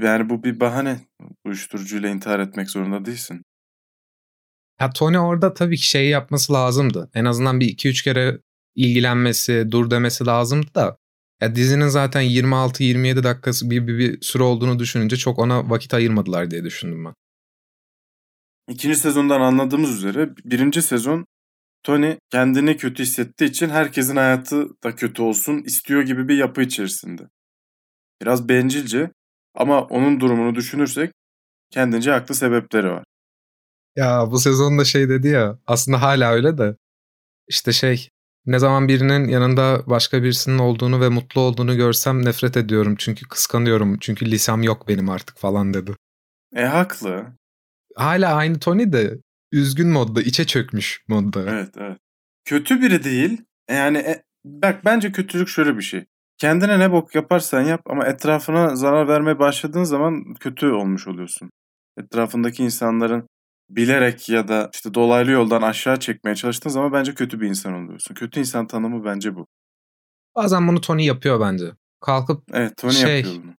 Yani 0.00 0.30
bu 0.30 0.44
bir 0.44 0.60
bahane. 0.60 1.00
Uyuşturucuyla 1.44 2.08
intihar 2.08 2.38
etmek 2.38 2.70
zorunda 2.70 3.04
değilsin. 3.04 3.42
Ya 4.80 4.90
Tony 4.90 5.18
orada 5.18 5.54
tabii 5.54 5.76
ki 5.76 5.88
şey 5.88 6.08
yapması 6.08 6.52
lazımdı. 6.52 7.10
En 7.14 7.24
azından 7.24 7.60
bir 7.60 7.66
iki 7.66 7.88
üç 7.88 8.02
kere 8.02 8.38
ilgilenmesi, 8.74 9.66
dur 9.70 9.90
demesi 9.90 10.26
lazımdı 10.26 10.74
da 10.74 10.98
ya 11.42 11.54
dizinin 11.54 11.88
zaten 11.88 12.22
26-27 12.22 13.24
dakikası 13.24 13.70
bir, 13.70 13.86
bir, 13.86 13.98
bir 13.98 14.22
süre 14.22 14.42
olduğunu 14.42 14.78
düşününce 14.78 15.16
çok 15.16 15.38
ona 15.38 15.70
vakit 15.70 15.94
ayırmadılar 15.94 16.50
diye 16.50 16.64
düşündüm 16.64 17.04
ben. 17.04 17.14
İkinci 18.68 18.96
sezondan 18.96 19.40
anladığımız 19.40 19.90
üzere 19.90 20.36
birinci 20.44 20.82
sezon 20.82 21.26
Tony 21.82 22.16
kendini 22.30 22.76
kötü 22.76 23.02
hissettiği 23.02 23.50
için 23.50 23.68
herkesin 23.68 24.16
hayatı 24.16 24.68
da 24.84 24.96
kötü 24.96 25.22
olsun 25.22 25.62
istiyor 25.62 26.02
gibi 26.02 26.28
bir 26.28 26.36
yapı 26.36 26.62
içerisinde. 26.62 27.22
Biraz 28.22 28.48
bencilce 28.48 29.10
ama 29.54 29.82
onun 29.82 30.20
durumunu 30.20 30.54
düşünürsek 30.54 31.12
kendince 31.70 32.10
haklı 32.10 32.34
sebepleri 32.34 32.90
var. 32.90 33.04
Ya 33.96 34.30
bu 34.30 34.38
sezonda 34.38 34.84
şey 34.84 35.08
dedi 35.08 35.28
ya 35.28 35.58
aslında 35.66 36.02
hala 36.02 36.32
öyle 36.32 36.58
de 36.58 36.76
işte 37.48 37.72
şey 37.72 38.08
ne 38.46 38.58
zaman 38.58 38.88
birinin 38.88 39.28
yanında 39.28 39.82
başka 39.86 40.22
birisinin 40.22 40.58
olduğunu 40.58 41.00
ve 41.00 41.08
mutlu 41.08 41.40
olduğunu 41.40 41.76
görsem 41.76 42.24
nefret 42.24 42.56
ediyorum 42.56 42.94
çünkü 42.98 43.28
kıskanıyorum 43.28 43.98
çünkü 43.98 44.30
lisem 44.30 44.62
yok 44.62 44.88
benim 44.88 45.08
artık 45.08 45.38
falan 45.38 45.74
dedi. 45.74 45.96
E 46.56 46.64
haklı. 46.64 47.26
Hala 47.96 48.34
aynı 48.34 48.58
Tony 48.58 48.92
de 48.92 49.18
üzgün 49.52 49.88
modda, 49.88 50.22
içe 50.22 50.46
çökmüş 50.46 51.04
modda. 51.08 51.42
Evet, 51.50 51.74
evet. 51.76 51.98
Kötü 52.44 52.80
biri 52.80 53.04
değil. 53.04 53.42
Yani 53.70 53.98
e, 53.98 54.22
bak 54.44 54.84
bence 54.84 55.12
kötülük 55.12 55.48
şöyle 55.48 55.76
bir 55.76 55.82
şey. 55.82 56.04
Kendine 56.38 56.78
ne 56.78 56.92
bok 56.92 57.14
yaparsan 57.14 57.62
yap 57.62 57.80
ama 57.86 58.06
etrafına 58.06 58.76
zarar 58.76 59.08
vermeye 59.08 59.38
başladığın 59.38 59.84
zaman 59.84 60.34
kötü 60.40 60.66
olmuş 60.66 61.08
oluyorsun. 61.08 61.50
Etrafındaki 61.98 62.62
insanların 62.62 63.28
bilerek 63.70 64.28
ya 64.28 64.48
da 64.48 64.70
işte 64.74 64.94
dolaylı 64.94 65.30
yoldan 65.30 65.62
aşağı 65.62 66.00
çekmeye 66.00 66.34
çalıştığın 66.36 66.70
zaman 66.70 66.92
bence 66.92 67.14
kötü 67.14 67.40
bir 67.40 67.48
insan 67.48 67.72
oluyorsun. 67.74 68.14
Kötü 68.14 68.40
insan 68.40 68.66
tanımı 68.66 69.04
bence 69.04 69.34
bu. 69.34 69.46
Bazen 70.36 70.68
bunu 70.68 70.80
Tony 70.80 71.04
yapıyor 71.04 71.40
bence. 71.40 71.64
Kalkıp 72.00 72.42
Evet 72.52 72.76
Tony 72.76 72.92
şey, 72.92 73.16
yapıyor 73.16 73.42
bunu. 73.44 73.54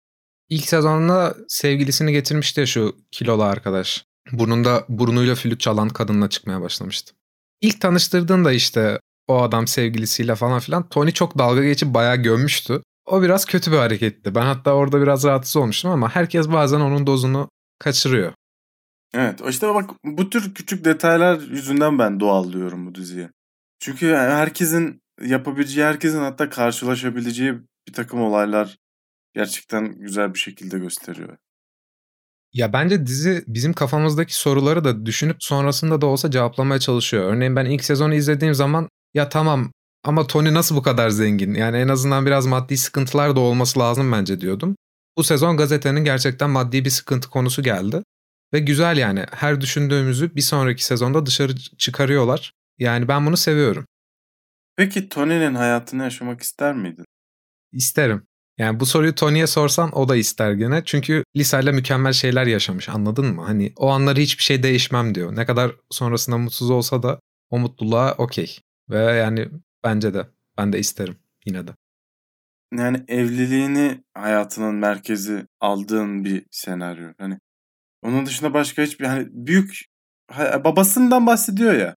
ilk 0.49 0.65
sezonda 0.65 1.37
sevgilisini 1.49 2.13
getirmişti 2.13 2.61
ya 2.61 2.67
şu 2.67 2.97
kilolu 3.11 3.43
arkadaş. 3.43 4.05
Burnunda 4.33 4.85
burnuyla 4.89 5.35
flüt 5.35 5.61
çalan 5.61 5.89
kadınla 5.89 6.29
çıkmaya 6.29 6.61
başlamıştı. 6.61 7.15
İlk 7.61 7.81
tanıştırdığında 7.81 8.53
işte 8.53 9.01
o 9.29 9.43
adam 9.43 9.67
sevgilisiyle 9.67 10.35
falan 10.35 10.61
filan 10.61 10.89
Tony 10.89 11.11
çok 11.11 11.39
dalga 11.39 11.65
geçip 11.65 11.95
bayağı 11.95 12.17
gömmüştü. 12.17 12.83
O 13.07 13.23
biraz 13.23 13.45
kötü 13.45 13.73
bir 13.73 13.77
hareketti. 13.77 14.35
Ben 14.35 14.47
hatta 14.47 14.73
orada 14.73 15.03
biraz 15.03 15.25
rahatsız 15.25 15.57
olmuştum 15.57 15.91
ama 15.91 16.15
herkes 16.15 16.49
bazen 16.49 16.81
onun 16.81 17.07
dozunu 17.07 17.49
kaçırıyor. 17.79 18.33
Evet 19.15 19.41
işte 19.49 19.75
bak 19.75 19.91
bu 20.05 20.31
tür 20.31 20.55
küçük 20.55 20.85
detaylar 20.85 21.41
yüzünden 21.41 21.99
ben 21.99 22.21
doğal 22.21 22.53
diyorum 22.53 22.87
bu 22.87 22.95
diziye. 22.95 23.31
Çünkü 23.81 24.15
herkesin 24.15 25.03
yapabileceği, 25.23 25.87
herkesin 25.87 26.19
hatta 26.19 26.51
karşılaşabileceği 26.51 27.55
bir 27.89 27.93
takım 27.93 28.23
olaylar 28.23 28.79
gerçekten 29.35 29.99
güzel 29.99 30.35
bir 30.35 30.39
şekilde 30.39 30.79
gösteriyor. 30.79 31.37
Ya 32.53 32.73
bence 32.73 33.07
dizi 33.07 33.45
bizim 33.47 33.73
kafamızdaki 33.73 34.37
soruları 34.37 34.85
da 34.85 35.07
düşünüp 35.07 35.37
sonrasında 35.41 36.01
da 36.01 36.07
olsa 36.07 36.31
cevaplamaya 36.31 36.81
çalışıyor. 36.81 37.35
Örneğin 37.35 37.57
ben 37.57 37.65
ilk 37.65 37.85
sezonu 37.85 38.15
izlediğim 38.15 38.55
zaman 38.55 38.89
ya 39.15 39.29
tamam 39.29 39.73
ama 40.05 40.27
Tony 40.27 40.55
nasıl 40.55 40.77
bu 40.77 40.83
kadar 40.83 41.11
zengin? 41.11 41.55
Yani 41.55 41.77
en 41.77 41.89
azından 41.89 42.27
biraz 42.27 42.47
maddi 42.47 42.77
sıkıntılar 42.77 43.37
da 43.37 43.41
olması 43.41 43.79
lazım 43.79 44.13
bence 44.13 44.41
diyordum. 44.41 44.77
Bu 45.19 45.25
sezon 45.25 45.57
gazetenin 45.57 46.05
gerçekten 46.05 46.51
maddi 46.51 46.85
bir 46.85 46.91
sıkıntı 46.91 47.31
konusu 47.31 47.63
geldi. 47.63 48.03
Ve 48.53 48.59
güzel 48.59 48.97
yani 48.97 49.25
her 49.31 49.61
düşündüğümüzü 49.61 50.35
bir 50.35 50.41
sonraki 50.41 50.85
sezonda 50.85 51.27
dışarı 51.27 51.57
çıkarıyorlar. 51.57 52.53
Yani 52.79 53.09
ben 53.09 53.27
bunu 53.27 53.37
seviyorum. 53.37 53.87
Peki 54.77 55.09
Tony'nin 55.09 55.55
hayatını 55.55 56.03
yaşamak 56.03 56.41
ister 56.41 56.75
miydin? 56.75 57.05
İsterim. 57.73 58.27
Yani 58.59 58.81
bu 58.81 58.87
soruyu 58.87 59.15
Tony'ye 59.15 59.47
sorsan 59.47 59.99
o 59.99 60.09
da 60.09 60.17
ister 60.17 60.53
gene. 60.53 60.83
Çünkü 60.85 61.25
Lisa'yla 61.37 61.73
mükemmel 61.73 62.13
şeyler 62.13 62.47
yaşamış 62.47 62.89
anladın 62.89 63.27
mı? 63.27 63.43
Hani 63.43 63.73
o 63.77 63.89
anları 63.89 64.21
hiçbir 64.21 64.43
şey 64.43 64.63
değişmem 64.63 65.15
diyor. 65.15 65.37
Ne 65.37 65.47
kadar 65.47 65.73
sonrasında 65.91 66.39
mutsuz 66.39 66.71
olsa 66.71 67.03
da 67.03 67.21
o 67.51 67.59
mutluluğa 67.59 68.15
okey. 68.19 68.59
Ve 68.91 68.99
yani 68.99 69.49
bence 69.85 70.15
de 70.15 70.27
ben 70.59 70.73
de 70.73 70.79
isterim 70.79 71.17
yine 71.47 71.67
de. 71.67 71.71
Yani 72.73 73.05
evliliğini 73.09 74.05
hayatının 74.15 74.75
merkezi 74.75 75.47
aldığın 75.61 76.25
bir 76.25 76.47
senaryo. 76.51 77.13
Hani 77.19 77.39
onun 78.03 78.27
dışında 78.27 78.55
başka 78.55 78.83
hiçbir 78.83 79.07
hani 79.07 79.29
büyük 79.31 79.85
babasından 80.65 81.27
bahsediyor 81.27 81.73
ya. 81.73 81.97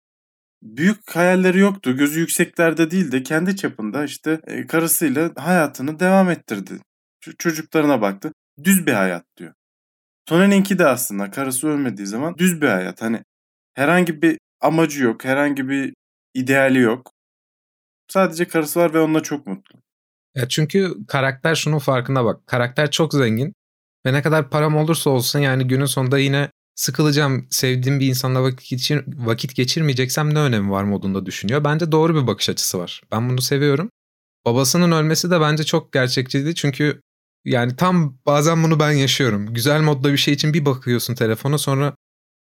Büyük 0.62 1.15
hayalleri 1.15 1.59
yoktu. 1.59 1.97
Gözü 1.97 2.19
yükseklerde 2.19 2.91
değil 2.91 3.12
de 3.12 3.24
kendi 3.24 3.55
çapında 3.55 4.03
işte 4.03 4.41
e, 4.47 4.67
karısıyla 4.67 5.31
hayatını 5.35 6.00
devam 6.00 6.29
ettirdi. 6.29 6.79
Çocuklarına 7.38 8.01
baktı. 8.01 8.33
Düz 8.63 8.88
bir 8.88 8.93
hayat 8.93 9.25
diyor. 9.38 9.53
Tony'ninki 10.25 10.79
de 10.79 10.88
aslında 10.88 11.31
karısı 11.31 11.67
ölmediği 11.67 12.07
zaman 12.07 12.38
düz 12.38 12.62
bir 12.62 12.67
hayat. 12.67 13.01
Hani 13.01 13.24
herhangi 13.74 14.21
bir 14.21 14.38
amacı 14.62 15.03
yok, 15.03 15.25
herhangi 15.25 15.69
bir 15.69 15.93
ideali 16.33 16.79
yok. 16.79 17.12
Sadece 18.07 18.47
karısı 18.47 18.79
var 18.79 18.93
ve 18.93 19.00
onunla 19.00 19.24
çok 19.24 19.47
mutlu. 19.47 19.79
Ya 20.35 20.47
çünkü 20.47 20.93
karakter 21.07 21.55
şunun 21.55 21.79
farkında 21.79 22.25
bak. 22.25 22.47
Karakter 22.47 22.91
çok 22.91 23.13
zengin 23.13 23.53
ve 24.05 24.13
ne 24.13 24.21
kadar 24.21 24.50
param 24.50 24.75
olursa 24.75 25.09
olsun 25.09 25.39
yani 25.39 25.67
günün 25.67 25.85
sonunda 25.85 26.19
yine 26.19 26.50
sıkılacağım, 26.75 27.47
sevdiğim 27.50 28.00
bir 28.00 28.07
insanla 28.07 28.43
vakit, 28.43 28.69
geçir, 28.69 29.03
vakit 29.07 29.55
geçirmeyeceksem 29.55 30.33
ne 30.33 30.39
önemi 30.39 30.71
var 30.71 30.83
modunda 30.83 31.25
düşünüyor. 31.25 31.63
Bence 31.63 31.91
doğru 31.91 32.21
bir 32.21 32.27
bakış 32.27 32.50
açısı 32.50 32.79
var. 32.79 33.01
Ben 33.12 33.29
bunu 33.29 33.41
seviyorum. 33.41 33.89
Babasının 34.45 34.91
ölmesi 34.91 35.31
de 35.31 35.41
bence 35.41 35.63
çok 35.63 35.93
gerçekçiydi 35.93 36.55
çünkü 36.55 37.01
yani 37.45 37.75
tam 37.75 38.17
bazen 38.25 38.63
bunu 38.63 38.79
ben 38.79 38.91
yaşıyorum. 38.91 39.53
Güzel 39.53 39.81
modda 39.81 40.12
bir 40.12 40.17
şey 40.17 40.33
için 40.33 40.53
bir 40.53 40.65
bakıyorsun 40.65 41.15
telefona 41.15 41.57
sonra 41.57 41.95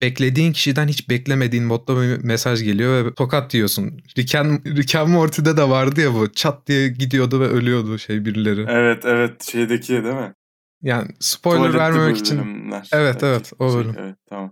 beklediğin 0.01 0.53
kişiden 0.53 0.87
hiç 0.87 1.09
beklemediğin 1.09 1.65
modda 1.65 2.01
bir 2.01 2.23
mesaj 2.23 2.63
geliyor 2.63 3.05
ve 3.05 3.13
tokat 3.13 3.53
diyorsun. 3.53 4.01
Rick 4.17 4.35
and, 4.35 4.65
Rick 4.65 4.95
and 4.95 5.09
Morty'de 5.09 5.57
de 5.57 5.69
vardı 5.69 6.01
ya 6.01 6.13
bu 6.13 6.31
çat 6.33 6.67
diye 6.67 6.87
gidiyordu 6.87 7.39
ve 7.39 7.47
ölüyordu 7.47 7.99
şey 7.99 8.25
birileri. 8.25 8.65
Evet 8.69 9.05
evet 9.05 9.43
şeydeki 9.43 9.93
değil 9.93 10.15
mi? 10.15 10.33
Yani 10.81 11.07
spoiler 11.19 11.72
Tuvaletli 11.72 11.79
vermemek 11.79 12.17
için. 12.17 12.38
Evet 12.72 12.84
evet, 12.93 13.24
evet 13.24 13.53
o 13.60 13.72
şey, 13.72 13.79
bölüm. 13.79 13.96
evet 14.00 14.15
tamam. 14.29 14.51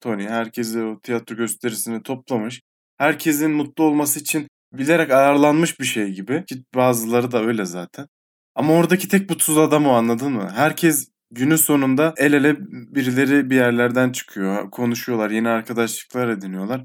Tony 0.00 0.28
herkesi 0.28 0.82
o 0.82 1.00
tiyatro 1.00 1.36
gösterisini 1.36 2.02
toplamış. 2.02 2.60
Herkesin 2.98 3.50
mutlu 3.50 3.84
olması 3.84 4.20
için 4.20 4.48
bilerek 4.72 5.10
ayarlanmış 5.10 5.80
bir 5.80 5.84
şey 5.84 6.12
gibi. 6.12 6.44
Ki 6.44 6.64
bazıları 6.74 7.32
da 7.32 7.42
öyle 7.42 7.64
zaten. 7.64 8.06
Ama 8.54 8.72
oradaki 8.72 9.08
tek 9.08 9.30
mutsuz 9.30 9.58
adam 9.58 9.86
o 9.86 9.90
anladın 9.90 10.32
mı? 10.32 10.50
Herkes 10.54 11.08
günün 11.30 11.56
sonunda 11.56 12.14
el 12.16 12.32
ele 12.32 12.56
birileri 12.70 13.50
bir 13.50 13.56
yerlerden 13.56 14.12
çıkıyor. 14.12 14.70
Konuşuyorlar. 14.70 15.30
Yeni 15.30 15.48
arkadaşlıklar 15.48 16.28
ediniyorlar. 16.28 16.84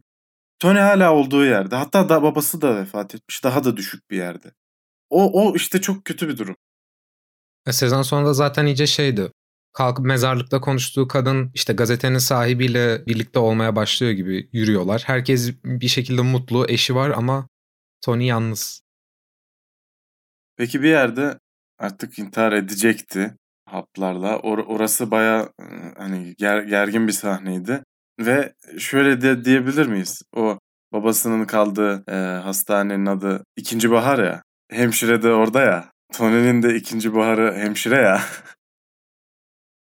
Tony 0.60 0.80
hala 0.80 1.14
olduğu 1.14 1.46
yerde. 1.46 1.76
Hatta 1.76 2.10
da 2.10 2.24
babası 2.24 2.62
da 2.62 2.76
vefat 2.76 3.16
etmiş. 3.16 3.44
Daha 3.44 3.64
da 3.64 3.78
düşük 3.78 4.10
bir 4.10 4.18
yerde. 4.18 4.52
O, 5.10 5.44
o 5.44 5.56
işte 5.56 5.82
çok 5.82 6.06
kötü 6.06 6.30
bir 6.30 6.38
durum. 6.38 6.56
E, 7.68 7.72
sezon 7.72 8.02
sonunda 8.02 8.34
zaten 8.34 8.66
iyice 8.66 8.88
şeydi. 8.88 9.32
Kalkıp 9.74 10.06
mezarlıkta 10.06 10.62
konuştuğu 10.62 11.08
kadın 11.08 11.52
işte 11.54 11.74
gazetenin 11.74 12.18
sahibiyle 12.18 13.06
birlikte 13.06 13.40
olmaya 13.40 13.76
başlıyor 13.76 14.12
gibi 14.12 14.50
yürüyorlar. 14.54 15.04
Herkes 15.06 15.52
bir 15.64 15.88
şekilde 15.88 16.22
mutlu, 16.22 16.66
eşi 16.70 16.96
var 16.96 17.10
ama 17.10 17.48
Tony 18.02 18.26
yalnız. 18.26 18.82
Peki 20.58 20.82
bir 20.82 20.90
yerde 20.90 21.40
artık 21.80 22.20
intihar 22.20 22.52
edecekti 22.52 23.34
haplarla. 23.66 24.28
Or- 24.34 24.66
orası 24.66 25.12
baya 25.12 25.50
hani 25.98 26.36
ger- 26.40 26.70
gergin 26.70 27.08
bir 27.08 27.14
sahneydi. 27.14 27.84
Ve 28.20 28.54
şöyle 28.80 29.22
de 29.22 29.46
diyebilir 29.46 29.88
miyiz? 29.88 30.22
O 30.36 30.60
babasının 30.94 31.46
kaldığı 31.46 32.04
e, 32.08 32.14
hastanenin 32.44 33.06
adı 33.06 33.44
ikinci 33.56 33.92
Bahar 33.92 34.20
ya. 34.20 34.44
Hemşire 34.72 35.24
de 35.24 35.30
orada 35.30 35.62
ya. 35.62 35.93
Tony'nin 36.14 36.64
de 36.64 36.76
ikinci 36.76 37.16
baharı 37.16 37.56
hemşire 37.56 37.96
ya. 37.96 38.22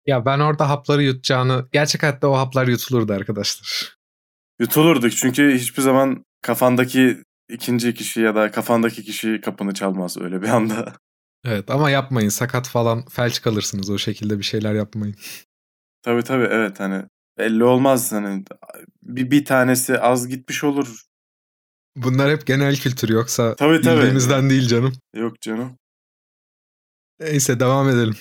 Ya 0.06 0.24
ben 0.24 0.38
orada 0.38 0.68
hapları 0.68 1.02
yutacağını... 1.02 1.68
Gerçek 1.72 2.02
hayatta 2.02 2.28
o 2.28 2.36
haplar 2.36 2.66
yutulurdu 2.68 3.12
arkadaşlar. 3.12 3.96
Yutulurduk 4.60 5.12
çünkü 5.12 5.54
hiçbir 5.54 5.82
zaman 5.82 6.24
kafandaki 6.42 7.22
ikinci 7.48 7.94
kişi 7.94 8.20
ya 8.20 8.34
da 8.34 8.50
kafandaki 8.50 9.02
kişi 9.02 9.40
kapını 9.40 9.74
çalmaz 9.74 10.18
öyle 10.18 10.42
bir 10.42 10.48
anda. 10.48 10.92
Evet 11.44 11.70
ama 11.70 11.90
yapmayın 11.90 12.28
sakat 12.28 12.68
falan 12.68 13.04
felç 13.06 13.42
kalırsınız 13.42 13.90
o 13.90 13.98
şekilde 13.98 14.38
bir 14.38 14.44
şeyler 14.44 14.74
yapmayın. 14.74 15.14
Tabii 16.02 16.22
tabii 16.22 16.48
evet 16.50 16.80
hani 16.80 17.04
belli 17.38 17.64
olmaz 17.64 18.12
hani 18.12 18.44
bir, 19.02 19.30
bir 19.30 19.44
tanesi 19.44 19.98
az 19.98 20.28
gitmiş 20.28 20.64
olur. 20.64 21.02
Bunlar 21.96 22.30
hep 22.30 22.46
genel 22.46 22.76
kültür 22.76 23.08
yoksa 23.08 23.56
tabii, 23.56 23.80
tabii. 23.80 23.96
bildiğimizden 23.96 24.50
değil 24.50 24.68
canım. 24.68 24.92
Yok 25.14 25.40
canım. 25.40 25.76
Neyse 27.22 27.60
devam 27.60 27.88
edelim. 27.88 28.14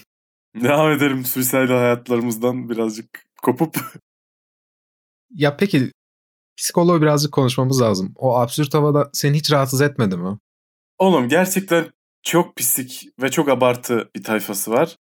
Devam 0.55 0.91
edelim 0.91 1.25
suicidal 1.25 1.67
hayatlarımızdan 1.67 2.69
birazcık 2.69 3.25
kopup. 3.43 3.75
ya 5.35 5.57
peki 5.57 5.91
psikoloğu 6.57 7.01
birazcık 7.01 7.31
konuşmamız 7.31 7.81
lazım. 7.81 8.13
O 8.15 8.37
absürt 8.37 8.73
havada 8.73 9.09
seni 9.13 9.37
hiç 9.37 9.51
rahatsız 9.51 9.81
etmedi 9.81 10.17
mi? 10.17 10.37
Oğlum 10.97 11.29
gerçekten 11.29 11.85
çok 12.23 12.55
pislik 12.55 13.07
ve 13.21 13.31
çok 13.31 13.49
abartı 13.49 14.09
bir 14.15 14.23
tayfası 14.23 14.71
var. 14.71 14.95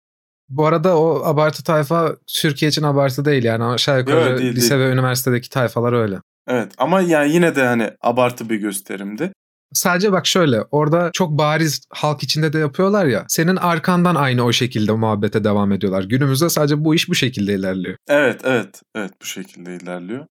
Bu 0.48 0.66
arada 0.66 0.98
o 0.98 1.24
abartı 1.24 1.64
tayfa 1.64 2.16
Türkiye 2.26 2.68
için 2.68 2.82
abartı 2.82 3.24
değil 3.24 3.44
yani 3.44 3.64
aşağı 3.64 3.98
yukarı 3.98 4.38
değil, 4.38 4.56
lise 4.56 4.70
değil. 4.70 4.88
ve 4.88 4.92
üniversitedeki 4.92 5.50
tayfalar 5.50 5.92
öyle. 5.92 6.20
Evet 6.46 6.72
ama 6.78 7.00
yani 7.00 7.32
yine 7.32 7.56
de 7.56 7.66
hani 7.66 7.90
abartı 8.00 8.50
bir 8.50 8.56
gösterimdi. 8.56 9.32
Sadece 9.72 10.12
bak 10.12 10.26
şöyle 10.26 10.62
orada 10.70 11.10
çok 11.12 11.30
bariz 11.30 11.80
halk 11.90 12.22
içinde 12.22 12.52
de 12.52 12.58
yapıyorlar 12.58 13.06
ya. 13.06 13.24
Senin 13.28 13.56
arkandan 13.56 14.14
aynı 14.14 14.44
o 14.44 14.52
şekilde 14.52 14.92
muhabbete 14.92 15.44
devam 15.44 15.72
ediyorlar. 15.72 16.04
Günümüzde 16.04 16.48
sadece 16.48 16.84
bu 16.84 16.94
iş 16.94 17.08
bu 17.08 17.14
şekilde 17.14 17.54
ilerliyor. 17.54 17.96
Evet 18.08 18.40
evet 18.44 18.82
evet 18.94 19.12
bu 19.22 19.24
şekilde 19.24 19.76
ilerliyor. 19.76 20.26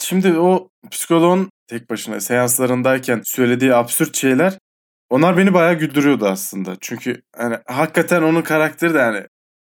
Şimdi 0.00 0.38
o 0.38 0.68
psikoloğun 0.90 1.50
tek 1.66 1.90
başına 1.90 2.20
seanslarındayken 2.20 3.22
söylediği 3.24 3.74
absürt 3.74 4.16
şeyler 4.16 4.58
onlar 5.10 5.36
beni 5.36 5.54
bayağı 5.54 5.74
güldürüyordu 5.74 6.26
aslında. 6.26 6.76
Çünkü 6.80 7.22
hani 7.36 7.56
hakikaten 7.66 8.22
onun 8.22 8.42
karakteri 8.42 8.94
de 8.94 8.98
yani 8.98 9.26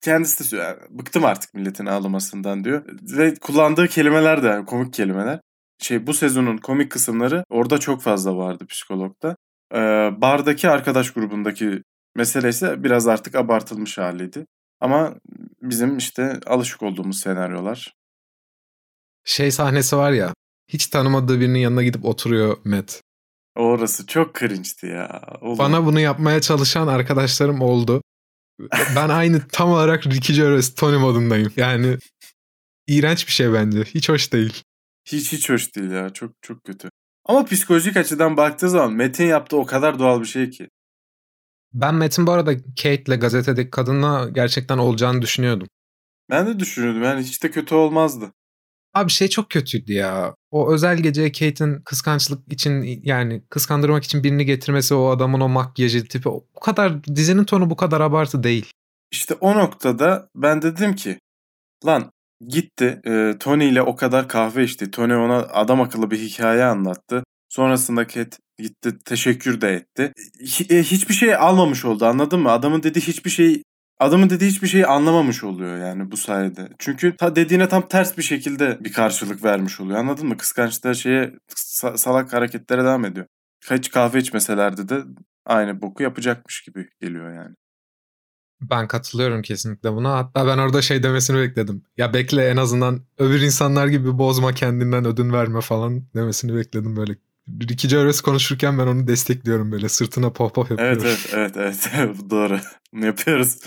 kendisi 0.01 0.41
de 0.41 0.45
söylüyor. 0.45 0.69
Yani, 0.69 0.99
bıktım 0.99 1.25
artık 1.25 1.55
milletin 1.55 1.87
ağlamasından 1.87 2.65
diyor. 2.65 2.85
Ve 3.03 3.35
kullandığı 3.35 3.89
kelimeler 3.89 4.43
de 4.43 4.47
yani 4.47 4.67
komik 4.67 4.93
kelimeler. 4.93 5.41
Şey 5.79 6.07
bu 6.07 6.15
sezonun 6.15 6.59
komik 6.59 6.93
kısımları 6.93 7.45
orada 7.51 7.79
çok 7.79 8.03
fazla 8.03 8.37
vardı 8.37 8.67
psikologda. 8.67 9.37
Ee, 9.75 9.79
bardaki 10.21 10.69
arkadaş 10.69 11.11
grubundaki 11.11 11.83
mesele 12.17 12.49
ise 12.49 12.85
biraz 12.85 13.07
artık 13.07 13.35
abartılmış 13.35 13.99
haliydi. 13.99 14.47
Ama 14.81 15.15
bizim 15.63 15.97
işte 15.97 16.41
alışık 16.47 16.83
olduğumuz 16.83 17.21
senaryolar. 17.21 17.95
Şey 19.25 19.51
sahnesi 19.51 19.97
var 19.97 20.13
ya. 20.13 20.35
Hiç 20.69 20.87
tanımadığı 20.87 21.41
birinin 21.41 21.59
yanına 21.59 21.83
gidip 21.83 22.05
oturuyor 22.05 22.57
Matt. 22.65 23.01
Orası 23.57 24.07
çok 24.07 24.39
cringe'ti 24.39 24.87
ya. 24.87 25.23
Oğlum. 25.41 25.59
Bana 25.59 25.87
bunu 25.87 26.01
yapmaya 26.01 26.41
çalışan 26.41 26.87
arkadaşlarım 26.87 27.61
oldu. 27.61 28.03
Ben 28.97 29.09
aynı 29.09 29.49
tam 29.49 29.71
olarak 29.71 30.07
Ricky 30.07 30.39
Gervais 30.39 30.75
Tony 30.75 30.97
modundayım. 30.97 31.53
Yani 31.57 31.99
iğrenç 32.87 33.27
bir 33.27 33.33
şey 33.33 33.53
bence. 33.53 33.85
Hiç 33.85 34.09
hoş 34.09 34.33
değil. 34.33 34.63
Hiç 35.05 35.33
hiç 35.33 35.51
hoş 35.51 35.75
değil 35.77 35.91
ya. 35.91 36.11
Çok 36.11 36.33
çok 36.43 36.65
kötü. 36.65 36.91
Ama 37.25 37.45
psikolojik 37.45 37.97
açıdan 37.97 38.37
baktığı 38.37 38.71
zaman 38.71 38.93
Metin 38.93 39.27
yaptığı 39.27 39.57
o 39.57 39.67
kadar 39.67 39.99
doğal 39.99 40.21
bir 40.21 40.27
şey 40.27 40.51
ki. 40.51 40.69
Ben 41.73 41.95
Metin 41.95 42.27
bu 42.27 42.33
arada 42.33 42.57
Kate'le 42.57 43.17
gazetedeki 43.17 43.71
kadınla 43.71 44.29
gerçekten 44.29 44.79
olacağını 44.79 45.23
düşünüyordum. 45.23 45.69
Ben 46.31 46.47
de 46.47 46.61
düşünüyordum. 46.61 47.03
Yani 47.03 47.23
hiç 47.23 47.43
de 47.43 47.51
kötü 47.51 47.75
olmazdı. 47.75 48.33
Abi 48.95 49.11
şey 49.11 49.29
çok 49.29 49.51
kötüydü 49.51 49.93
ya. 49.93 50.35
O 50.51 50.73
özel 50.73 50.99
gece 50.99 51.33
Kate'in 51.33 51.83
kıskançlık 51.85 52.53
için 52.53 53.01
yani 53.03 53.45
kıskandırmak 53.51 54.05
için 54.05 54.25
birini 54.25 54.45
getirmesi 54.45 54.95
o 54.95 55.09
adamın 55.09 55.41
o 55.41 55.49
makyajı 55.49 56.09
tipi 56.09 56.29
o 56.29 56.45
kadar 56.61 57.05
dizinin 57.05 57.45
tonu 57.45 57.71
bu 57.71 57.77
kadar 57.77 58.01
abartı 58.01 58.43
değil. 58.43 58.71
İşte 59.11 59.35
o 59.35 59.55
noktada 59.55 60.29
ben 60.35 60.63
dedim 60.63 60.95
ki 60.95 61.19
lan 61.87 62.13
gitti 62.49 63.01
e, 63.07 63.35
Tony 63.41 63.69
ile 63.69 63.83
o 63.83 63.97
kadar 63.97 64.29
kahve 64.29 64.65
içti. 64.65 64.91
Tony 64.91 65.15
ona 65.15 65.37
adam 65.37 65.81
akıllı 65.81 66.11
bir 66.11 66.19
hikaye 66.19 66.65
anlattı. 66.65 67.25
Sonrasında 67.49 68.07
Kate 68.07 68.37
gitti 68.59 68.99
teşekkür 69.05 69.61
de 69.61 69.73
etti. 69.73 70.13
E, 70.71 70.83
hiçbir 70.83 71.15
şey 71.15 71.35
almamış 71.35 71.85
oldu 71.85 72.07
anladın 72.07 72.41
mı? 72.41 72.51
Adamın 72.51 72.83
dediği 72.83 73.01
hiçbir 73.01 73.31
şey 73.31 73.63
Adamın 73.99 74.31
dediği 74.31 74.51
hiçbir 74.51 74.69
şeyi 74.69 74.87
anlamamış 74.87 75.45
oluyor 75.45 75.79
yani 75.79 76.11
bu 76.11 76.17
sayede. 76.17 76.69
Çünkü 76.79 77.17
ta 77.17 77.37
dediğine 77.37 77.69
tam 77.69 77.89
ters 77.89 78.19
bir 78.19 78.23
şekilde 78.23 78.85
bir 78.85 78.93
karşılık 78.93 79.45
vermiş 79.45 79.81
oluyor. 79.81 79.99
Anladın 79.99 80.27
mı? 80.27 80.37
Kıskançlığa 80.37 80.95
şeye 80.95 81.33
salak 81.97 82.33
hareketlere 82.33 82.81
devam 82.81 83.05
ediyor. 83.05 83.27
Hiç 83.71 83.91
kahve 83.91 84.19
içmeselerdi 84.19 84.89
de 84.89 85.03
aynı 85.47 85.83
boku 85.83 86.03
yapacakmış 86.03 86.63
gibi 86.63 86.89
geliyor 87.01 87.35
yani. 87.35 87.55
Ben 88.71 88.89
katılıyorum 88.89 89.43
kesinlikle 89.43 89.93
buna. 89.93 90.17
Hatta 90.17 90.47
ben 90.47 90.59
orada 90.59 90.83
şey 90.83 91.03
demesini 91.03 91.39
bekledim. 91.39 91.83
Ya 91.97 92.15
bekle 92.15 92.49
en 92.49 92.57
azından 92.57 93.01
öbür 93.19 93.41
insanlar 93.41 93.87
gibi 93.87 94.19
bozma 94.19 94.53
kendinden 94.53 95.05
ödün 95.05 95.33
verme 95.33 95.61
falan 95.61 96.03
demesini 96.15 96.57
bekledim 96.57 96.97
böyle. 96.97 97.17
Ricky 97.49 97.91
Gervais 97.91 98.21
konuşurken 98.21 98.79
ben 98.79 98.87
onu 98.87 99.07
destekliyorum 99.07 99.73
böyle 99.73 99.89
sırtına 99.89 100.33
pop 100.33 100.55
pop 100.55 100.71
yapıyorum. 100.71 101.03
Evet 101.05 101.31
evet 101.33 101.57
evet 101.57 101.91
evet 101.97 102.17
doğru. 102.31 102.59
Yapıyoruz. 102.93 103.59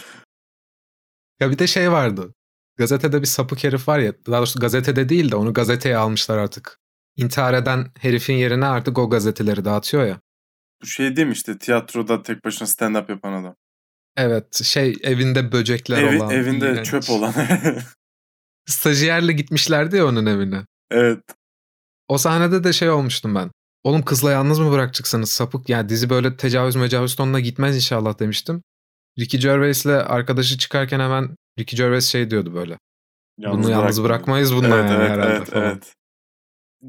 Ya 1.40 1.52
bir 1.52 1.60
de 1.60 1.68
şey 1.68 1.92
vardı. 1.92 2.34
Gazetede 2.78 3.22
bir 3.22 3.28
sapık 3.28 3.64
herif 3.64 3.88
var 3.88 4.00
ya. 4.00 4.14
Daha 4.26 4.38
doğrusu 4.38 4.60
gazetede 4.60 5.10
değil 5.10 5.32
de 5.32 5.36
onu 5.36 5.54
gazeteye 5.54 5.98
almışlar 5.98 6.38
artık. 6.38 6.80
İntihar 7.16 7.54
eden 7.54 7.92
herifin 8.00 8.34
yerine 8.34 8.66
artık 8.66 8.98
o 8.98 9.10
gazeteleri 9.10 9.66
dağıtıyor 9.66 10.06
ya. 10.06 10.20
Bu 10.82 10.86
şey 10.86 11.16
değil 11.16 11.28
mi 11.28 11.34
işte 11.34 11.58
tiyatroda 11.58 12.24
tek 12.24 12.46
başına 12.46 12.68
stand-up 12.68 13.12
yapan 13.12 13.34
adam. 13.34 13.56
Evet 14.18 14.64
şey 14.64 14.96
evinde 15.04 15.52
böcekler 15.52 16.04
Evi, 16.04 16.18
olan. 16.18 16.30
Evinde 16.30 16.72
iğrenç. 16.72 16.86
çöp 16.90 17.10
olan. 17.10 17.34
Stajyerle 18.66 19.34
gitmişlerdi 19.34 19.98
ya 19.98 20.08
onun 20.08 20.26
evine. 20.26 20.66
Evet. 20.92 21.20
O 22.08 22.18
sahnede 22.18 22.64
de 22.64 22.74
şey 22.74 22.90
olmuştum 22.90 23.36
ben. 23.36 23.52
Oğlum 23.84 24.02
kızla 24.02 24.32
yalnız 24.32 24.60
mı 24.60 24.72
bırakacaksınız 24.72 25.32
sapık? 25.32 25.70
Yani 25.70 25.90
dizi 25.90 26.10
böyle 26.10 26.38
tecavüz 26.38 26.76
mecavüz 26.76 27.16
tonuna 27.16 27.40
gitmez 27.40 27.76
inşallah 27.76 28.20
demiştim. 28.20 28.64
Ricky 29.20 29.42
Gervais'le 29.42 29.86
arkadaşı 29.86 30.58
çıkarken 30.58 31.00
hemen 31.00 31.36
Ricky 31.60 31.84
Gervais 31.84 32.06
şey 32.06 32.30
diyordu 32.30 32.54
böyle. 32.54 32.78
Yalnız 33.38 33.66
Bunu 33.66 33.72
yalnız 33.72 34.04
bırakmayız 34.04 34.56
bununla 34.56 34.78
evet, 34.80 34.92
yani 34.92 35.02
evet, 35.02 35.10
herhalde 35.10 35.34
evet, 35.34 35.50
falan. 35.50 35.66
Evet. 35.66 35.94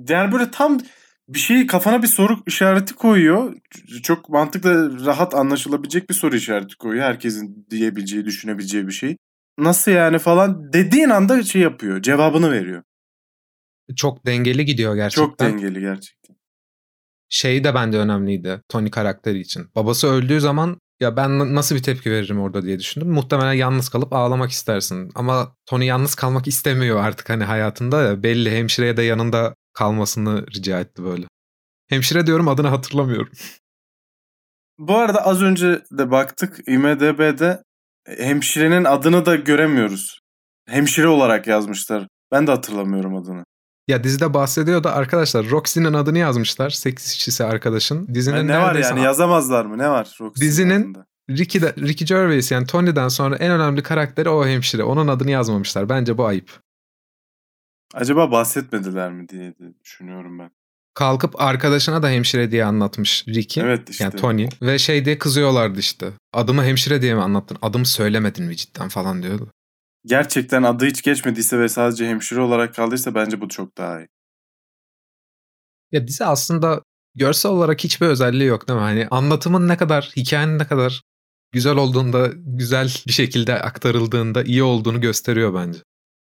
Yani 0.09 0.33
böyle 0.33 0.51
tam 0.51 0.81
bir 1.29 1.39
şey 1.39 1.67
kafana 1.67 2.03
bir 2.03 2.07
soru 2.07 2.39
işareti 2.47 2.95
koyuyor. 2.95 3.55
Çok 4.03 4.29
mantıklı, 4.29 5.05
rahat 5.07 5.35
anlaşılabilecek 5.35 6.11
bir 6.11 6.15
soru 6.15 6.37
işareti 6.37 6.77
koyuyor. 6.77 7.05
Herkesin 7.05 7.67
diyebileceği, 7.71 8.25
düşünebileceği 8.25 8.87
bir 8.87 8.93
şey. 8.93 9.17
Nasıl 9.59 9.91
yani 9.91 10.19
falan 10.19 10.73
dediğin 10.73 11.09
anda 11.09 11.43
şey 11.43 11.63
yapıyor. 11.63 12.03
Cevabını 12.03 12.53
veriyor. 12.53 12.83
Çok 13.97 14.27
dengeli 14.27 14.65
gidiyor 14.65 14.95
gerçekten. 14.95 15.27
Çok 15.27 15.41
dengeli 15.41 15.81
gerçekten. 15.81 16.37
Şey 17.29 17.65
de 17.65 17.75
bende 17.75 17.99
önemliydi 17.99 18.63
Tony 18.69 18.91
karakteri 18.91 19.41
için. 19.41 19.67
Babası 19.75 20.07
öldüğü 20.07 20.41
zaman 20.41 20.81
ya 21.01 21.17
ben 21.17 21.55
nasıl 21.55 21.77
bir 21.77 21.83
tepki 21.83 22.11
veririm 22.11 22.41
orada 22.41 22.63
diye 22.63 22.79
düşündüm. 22.79 23.11
Muhtemelen 23.11 23.53
yalnız 23.53 23.89
kalıp 23.89 24.13
ağlamak 24.13 24.51
istersin. 24.51 25.11
Ama 25.15 25.57
Tony 25.67 25.85
yalnız 25.85 26.15
kalmak 26.15 26.49
istemiyor 26.49 27.01
artık 27.01 27.31
hani 27.31 27.45
hayatında 27.45 28.03
ya. 28.03 28.23
Belli 28.23 28.51
hemşireye 28.51 28.97
de 28.97 29.03
yanında 29.03 29.55
kalmasını 29.79 30.47
rica 30.47 30.81
etti 30.81 31.05
böyle. 31.05 31.27
Hemşire 31.89 32.27
diyorum 32.27 32.49
adını 32.49 32.69
hatırlamıyorum. 32.69 33.33
Bu 34.79 34.97
arada 34.97 35.27
az 35.27 35.43
önce 35.43 35.83
de 35.91 36.11
baktık 36.11 36.69
IMDB'de 36.69 37.63
hemşirenin 38.19 38.85
adını 38.85 39.27
da 39.27 39.37
göremiyoruz. 39.37 40.21
Hemşire 40.69 41.09
olarak 41.09 41.47
yazmışlar. 41.47 42.09
Ben 42.33 42.47
de 42.47 42.51
hatırlamıyorum 42.51 43.17
adını. 43.17 43.45
Ya 43.89 44.05
dizide 44.05 44.35
bahsediyor 44.35 44.85
da 44.85 44.95
arkadaşlar 44.95 45.51
Roxy'nin 45.51 45.93
adını 45.93 46.19
yazmışlar. 46.19 46.71
Seks 46.71 47.13
işçisi 47.13 47.45
arkadaşın. 47.45 48.15
Dizinin 48.15 48.37
yani 48.37 48.49
ne 48.49 48.59
var 48.59 48.75
yani 48.75 49.03
yazamazlar 49.03 49.65
mı? 49.65 49.79
Ne 49.79 49.89
var 49.91 50.17
Roxy'nin 50.21 50.49
Dizinin 50.49 50.97
Ricky, 51.31 51.63
de, 51.63 51.75
Ricky 51.79 52.07
Gervais 52.09 52.51
yani 52.51 52.67
Tony'den 52.67 53.09
sonra 53.09 53.37
en 53.37 53.51
önemli 53.51 53.83
karakteri 53.83 54.29
o 54.29 54.47
hemşire. 54.47 54.83
Onun 54.83 55.09
adını 55.09 55.31
yazmamışlar. 55.31 55.89
Bence 55.89 56.19
bu 56.19 56.27
ayıp. 56.27 56.68
Acaba 57.95 58.31
bahsetmediler 58.31 59.13
mi 59.13 59.29
diye 59.29 59.51
de 59.51 59.81
düşünüyorum 59.85 60.39
ben. 60.39 60.51
Kalkıp 60.95 61.41
arkadaşına 61.41 62.03
da 62.03 62.09
hemşire 62.09 62.51
diye 62.51 62.65
anlatmış 62.65 63.25
Ricky. 63.29 63.67
Evet 63.67 63.91
işte. 63.91 64.05
Yani 64.05 64.17
Tony. 64.17 64.49
Ve 64.63 64.79
şey 64.79 65.05
diye 65.05 65.19
kızıyorlardı 65.19 65.79
işte. 65.79 66.13
Adımı 66.33 66.65
hemşire 66.65 67.03
diye 67.03 67.15
mi 67.15 67.21
anlattın? 67.21 67.59
Adımı 67.63 67.87
söylemedin 67.87 68.45
mi 68.45 68.57
cidden 68.57 68.89
falan 68.89 69.23
diyordu 69.23 69.53
gerçekten 70.09 70.63
adı 70.63 70.87
hiç 70.87 71.03
geçmediyse 71.03 71.59
ve 71.59 71.69
sadece 71.69 72.07
hemşire 72.07 72.41
olarak 72.41 72.75
kaldıysa 72.75 73.15
bence 73.15 73.41
bu 73.41 73.49
çok 73.49 73.79
daha 73.79 74.01
iyi. 74.01 74.09
Ya 75.93 76.09
dizi 76.09 76.25
aslında 76.25 76.83
görsel 77.15 77.53
olarak 77.53 77.85
hiçbir 77.85 78.07
özelliği 78.07 78.49
yok 78.49 78.69
değil 78.69 78.79
mi? 78.79 78.83
Hani 78.83 79.09
anlatımın 79.11 79.69
ne 79.69 79.77
kadar, 79.77 80.13
hikayenin 80.17 80.59
ne 80.59 80.67
kadar 80.67 81.03
güzel 81.53 81.77
olduğunda, 81.77 82.31
güzel 82.37 82.95
bir 83.07 83.13
şekilde 83.13 83.55
aktarıldığında 83.55 84.43
iyi 84.43 84.63
olduğunu 84.63 85.01
gösteriyor 85.01 85.55
bence. 85.55 85.79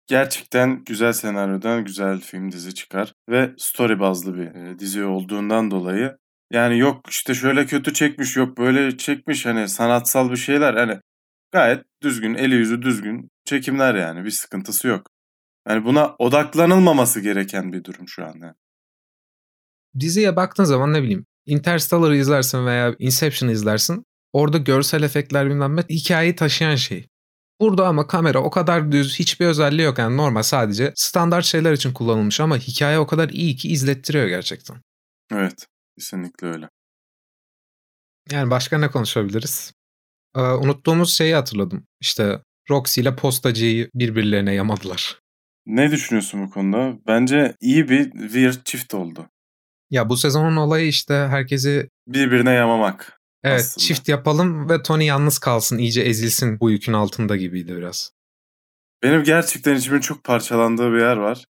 Gerçekten 0.07 0.85
güzel 0.85 1.12
senaryodan 1.12 1.85
güzel 1.85 2.21
film 2.21 2.53
dizi 2.53 2.75
çıkar 2.75 3.12
ve 3.29 3.55
story 3.59 4.01
bazlı 4.01 4.37
bir 4.37 4.47
e, 4.47 4.79
dizi 4.79 5.05
olduğundan 5.05 5.71
dolayı 5.71 6.17
yani 6.53 6.79
yok 6.79 7.11
işte 7.11 7.35
şöyle 7.35 7.67
kötü 7.67 7.93
çekmiş 7.93 8.37
yok 8.37 8.59
böyle 8.59 8.97
çekmiş 8.97 9.47
hani 9.47 9.69
sanatsal 9.69 10.31
bir 10.31 10.37
şeyler 10.37 10.75
hani 10.75 11.01
gayet 11.53 11.85
düzgün 12.03 12.35
eli 12.35 12.55
yüzü 12.55 12.83
düzgün 12.83 13.31
çekimler 13.45 13.95
yani 13.95 14.25
bir 14.25 14.31
sıkıntısı 14.31 14.88
yok. 14.88 15.07
Yani 15.69 15.85
buna 15.85 16.14
odaklanılmaması 16.19 17.21
gereken 17.21 17.73
bir 17.73 17.85
durum 17.85 18.09
şu 18.09 18.25
an 18.25 18.35
yani. 18.43 18.55
Diziye 20.01 20.37
baktığın 20.37 20.64
zaman 20.64 20.93
ne 20.93 21.03
bileyim 21.03 21.27
Interstellar'ı 21.47 22.17
izlersin 22.17 22.67
veya 22.67 22.95
Inception'ı 22.99 23.53
izlersin. 23.53 24.05
Orada 24.33 24.59
görsel 24.59 25.03
efektler 25.03 25.47
bilmem 25.47 25.77
ne 25.77 25.81
hikayeyi 25.81 26.37
taşıyan 26.37 26.77
şey. 26.77 27.07
Burada 27.61 27.87
ama 27.88 28.07
kamera 28.07 28.38
o 28.38 28.51
kadar 28.51 28.93
düz 28.93 29.19
hiçbir 29.19 29.47
özelliği 29.47 29.87
yok 29.87 29.99
yani 29.99 30.17
normal 30.17 30.43
sadece 30.43 30.93
standart 30.97 31.45
şeyler 31.45 31.73
için 31.73 31.93
kullanılmış 31.93 32.40
ama 32.40 32.57
hikaye 32.57 32.99
o 32.99 33.07
kadar 33.07 33.29
iyi 33.29 33.57
ki 33.57 33.69
izlettiriyor 33.69 34.27
gerçekten. 34.27 34.77
Evet 35.33 35.67
kesinlikle 35.99 36.47
öyle. 36.47 36.69
Yani 38.31 38.51
başka 38.51 38.79
ne 38.79 38.90
konuşabiliriz? 38.90 39.73
Ee, 40.37 40.40
unuttuğumuz 40.40 41.17
şeyi 41.17 41.35
hatırladım. 41.35 41.87
İşte 42.01 42.40
Roxy 42.71 43.01
ile 43.01 43.17
postacıyı 43.17 43.90
birbirlerine 43.95 44.55
yamadılar. 44.55 45.21
Ne 45.67 45.90
düşünüyorsun 45.90 46.47
bu 46.47 46.51
konuda? 46.51 46.99
Bence 47.07 47.57
iyi 47.61 47.88
bir 47.88 48.11
weird 48.11 48.64
çift 48.64 48.95
oldu. 48.95 49.29
Ya 49.90 50.09
bu 50.09 50.17
sezonun 50.17 50.57
olayı 50.57 50.87
işte 50.88 51.14
herkesi 51.14 51.88
Birbirine 52.07 52.51
yamamak. 52.51 53.13
Evet 53.45 53.61
Aslında. 53.61 53.87
çift 53.87 54.09
yapalım 54.09 54.69
ve 54.71 54.83
Tony 54.83 55.05
yalnız 55.05 55.39
kalsın, 55.39 55.79
iyice 55.79 56.03
ezilsin 56.03 56.61
bu 56.61 56.71
yükün 56.71 56.93
altında 56.93 57.37
gibiydi 57.37 57.77
biraz. 57.77 58.13
Benim 59.03 59.23
gerçekten 59.23 59.75
içimin 59.75 60.01
çok 60.01 60.25
parçalandığı 60.25 60.93
bir 60.93 61.01
yer 61.01 61.17
var. 61.17 61.45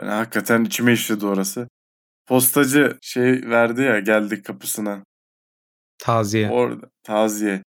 Yani 0.00 0.10
hakikaten 0.10 0.64
içime 0.64 0.92
işledi 0.92 1.26
orası. 1.26 1.68
Postacı 2.26 2.98
şey 3.02 3.26
verdi 3.26 3.82
ya 3.82 4.00
geldik 4.00 4.44
kapısına. 4.44 5.04
Taziye. 5.98 6.50
Orada 6.50 6.86
taziye. 7.02 7.62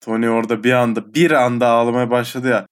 Tony 0.00 0.28
orada 0.28 0.64
bir 0.64 0.72
anda 0.72 1.14
bir 1.14 1.30
anda 1.30 1.68
ağlamaya 1.68 2.10
başladı 2.10 2.48
ya. 2.48 2.66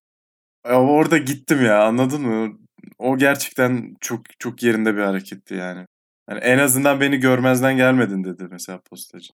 Ya 0.66 0.82
Orada 0.82 1.18
gittim 1.18 1.64
ya 1.64 1.84
anladın 1.84 2.22
mı? 2.22 2.58
O 2.98 3.18
gerçekten 3.18 3.94
çok 4.00 4.20
çok 4.38 4.62
yerinde 4.62 4.96
bir 4.96 5.02
hareketti 5.02 5.54
yani. 5.54 5.86
Yani 6.30 6.40
en 6.40 6.58
azından 6.58 7.00
beni 7.00 7.16
görmezden 7.16 7.76
gelmedin 7.76 8.24
dedi 8.24 8.48
mesela 8.50 8.80
postacı. 8.90 9.32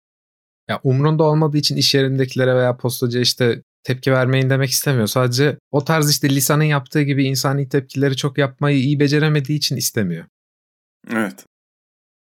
Ya 0.69 0.79
umrunda 0.83 1.23
olmadığı 1.23 1.57
için 1.57 1.75
iş 1.75 1.95
yerindekilere 1.95 2.55
veya 2.55 2.77
postacıya 2.77 3.21
işte 3.21 3.63
tepki 3.83 4.11
vermeyin 4.11 4.49
demek 4.49 4.69
istemiyor. 4.69 5.07
Sadece 5.07 5.57
o 5.71 5.83
tarz 5.83 6.09
işte 6.11 6.29
Lisa'nın 6.29 6.63
yaptığı 6.63 7.01
gibi 7.01 7.25
insani 7.25 7.69
tepkileri 7.69 8.15
çok 8.15 8.37
yapmayı 8.37 8.77
iyi 8.77 8.99
beceremediği 8.99 9.57
için 9.57 9.75
istemiyor. 9.75 10.25
Evet. 11.11 11.45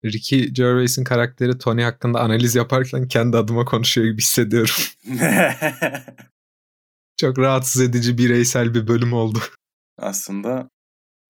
Ricky 0.04 0.48
Gervais'in 0.48 1.04
karakteri 1.04 1.58
Tony 1.58 1.82
hakkında 1.82 2.20
analiz 2.20 2.54
yaparken 2.54 3.08
kendi 3.08 3.36
adıma 3.36 3.64
konuşuyor 3.64 4.06
gibi 4.06 4.22
hissediyorum. 4.22 4.74
Çok 7.16 7.38
rahatsız 7.38 7.82
edici 7.82 8.18
bireysel 8.18 8.74
bir 8.74 8.88
bölüm 8.88 9.12
oldu. 9.12 9.38
Aslında 9.98 10.68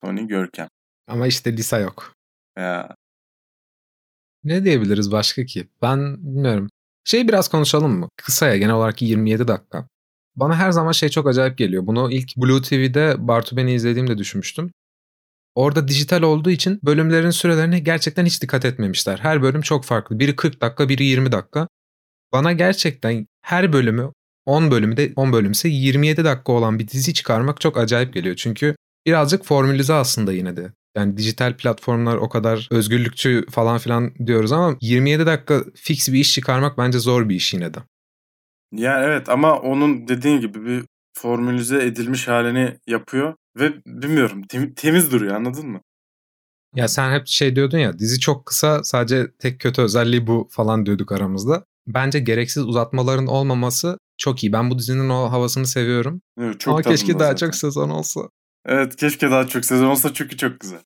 Tony 0.04 0.26
Görkem. 0.26 0.68
Ama 1.06 1.26
işte 1.26 1.56
Lisa 1.56 1.78
yok. 1.78 2.14
Ya 2.56 2.96
Ne 4.44 4.64
diyebiliriz 4.64 5.12
başka 5.12 5.44
ki? 5.44 5.68
Ben 5.82 6.16
bilmiyorum. 6.16 6.68
Şey 7.04 7.28
biraz 7.28 7.48
konuşalım 7.48 7.98
mı? 7.98 8.08
Kısa 8.16 8.46
ya 8.46 8.56
genel 8.56 8.74
olarak 8.74 9.02
27 9.02 9.48
dakika. 9.48 9.88
Bana 10.36 10.56
her 10.56 10.70
zaman 10.70 10.92
şey 10.92 11.08
çok 11.08 11.28
acayip 11.28 11.58
geliyor. 11.58 11.86
Bunu 11.86 12.12
ilk 12.12 12.36
Blue 12.36 12.62
TV'de 12.62 13.14
Bartu 13.18 13.56
Beni 13.56 13.74
izlediğimde 13.74 14.18
düşünmüştüm. 14.18 14.70
Orada 15.54 15.88
dijital 15.88 16.22
olduğu 16.22 16.50
için 16.50 16.80
bölümlerin 16.84 17.30
sürelerine 17.30 17.78
gerçekten 17.78 18.26
hiç 18.26 18.42
dikkat 18.42 18.64
etmemişler. 18.64 19.18
Her 19.18 19.42
bölüm 19.42 19.60
çok 19.60 19.84
farklı. 19.84 20.18
Biri 20.18 20.36
40 20.36 20.60
dakika, 20.60 20.88
biri 20.88 21.04
20 21.04 21.32
dakika. 21.32 21.68
Bana 22.32 22.52
gerçekten 22.52 23.26
her 23.42 23.72
bölümü 23.72 24.12
10 24.46 24.70
bölümü 24.70 24.96
de 24.96 25.12
10 25.16 25.32
bölümse 25.32 25.68
27 25.68 26.24
dakika 26.24 26.52
olan 26.52 26.78
bir 26.78 26.88
dizi 26.88 27.14
çıkarmak 27.14 27.60
çok 27.60 27.78
acayip 27.78 28.14
geliyor. 28.14 28.36
Çünkü 28.36 28.76
birazcık 29.06 29.44
formülize 29.44 29.92
aslında 29.92 30.32
yine 30.32 30.56
de. 30.56 30.72
Yani 30.96 31.16
dijital 31.16 31.56
platformlar 31.56 32.16
o 32.16 32.28
kadar 32.28 32.68
özgürlükçü 32.70 33.44
falan 33.50 33.78
filan 33.78 34.14
diyoruz 34.26 34.52
ama 34.52 34.76
27 34.80 35.26
dakika 35.26 35.64
fix 35.74 36.08
bir 36.08 36.18
iş 36.18 36.32
çıkarmak 36.34 36.78
bence 36.78 36.98
zor 36.98 37.28
bir 37.28 37.34
iş 37.34 37.54
yine 37.54 37.74
de. 37.74 37.78
Ya 38.72 39.04
evet 39.04 39.28
ama 39.28 39.58
onun 39.58 40.08
dediğin 40.08 40.40
gibi 40.40 40.64
bir 40.66 40.84
formülize 41.18 41.84
edilmiş 41.84 42.28
halini 42.28 42.76
yapıyor 42.86 43.34
ve 43.56 43.72
bilmiyorum 43.86 44.42
tem- 44.42 44.74
temiz 44.74 45.12
duruyor 45.12 45.36
anladın 45.36 45.68
mı? 45.68 45.80
Ya 46.74 46.88
sen 46.88 47.12
hep 47.12 47.26
şey 47.26 47.56
diyordun 47.56 47.78
ya 47.78 47.98
dizi 47.98 48.20
çok 48.20 48.46
kısa 48.46 48.84
sadece 48.84 49.26
tek 49.38 49.60
kötü 49.60 49.82
özelliği 49.82 50.26
bu 50.26 50.48
falan 50.50 50.86
diyorduk 50.86 51.12
aramızda. 51.12 51.64
Bence 51.86 52.18
gereksiz 52.20 52.62
uzatmaların 52.66 53.26
olmaması 53.26 53.98
çok 54.16 54.44
iyi. 54.44 54.52
Ben 54.52 54.70
bu 54.70 54.78
dizinin 54.78 55.08
o 55.08 55.30
havasını 55.30 55.66
seviyorum. 55.66 56.22
Evet, 56.40 56.60
çok 56.60 56.72
Ama 56.72 56.82
keşke 56.82 57.12
daha 57.18 57.28
zaten. 57.28 57.46
çok 57.46 57.54
sezon 57.54 57.90
olsa. 57.90 58.20
Evet 58.66 58.96
keşke 58.96 59.30
daha 59.30 59.46
çok 59.46 59.64
sezon 59.64 59.86
olsa 59.86 60.14
çünkü 60.14 60.36
çok 60.36 60.60
güzel. 60.60 60.80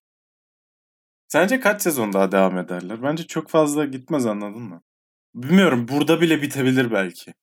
Sence 1.29 1.61
kaç 1.61 1.83
sezon 1.83 2.13
daha 2.13 2.33
devam 2.33 2.59
ederler? 2.59 3.03
Bence 3.03 3.27
çok 3.27 3.49
fazla 3.49 3.85
gitmez 3.85 4.27
anladın 4.27 4.63
mı? 4.63 4.83
Bilmiyorum 5.35 5.89
burada 5.89 6.21
bile 6.21 6.43
bitebilir 6.43 6.93
belki. 6.93 7.35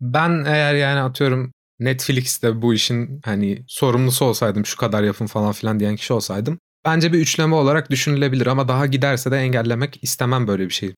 Ben 0.00 0.44
eğer 0.46 0.74
yani 0.74 1.00
atıyorum 1.00 1.52
Netflix'te 1.78 2.62
bu 2.62 2.74
işin 2.74 3.20
hani 3.24 3.64
sorumlusu 3.68 4.24
olsaydım 4.24 4.66
şu 4.66 4.76
kadar 4.76 5.02
yapın 5.02 5.26
falan 5.26 5.52
filan 5.52 5.80
diyen 5.80 5.96
kişi 5.96 6.12
olsaydım 6.12 6.58
bence 6.84 7.12
bir 7.12 7.18
üçleme 7.18 7.54
olarak 7.54 7.90
düşünülebilir 7.90 8.46
ama 8.46 8.68
daha 8.68 8.86
giderse 8.86 9.30
de 9.30 9.36
engellemek 9.36 9.98
istemem 10.02 10.46
böyle 10.46 10.64
bir 10.64 10.74
şey. 10.74 10.94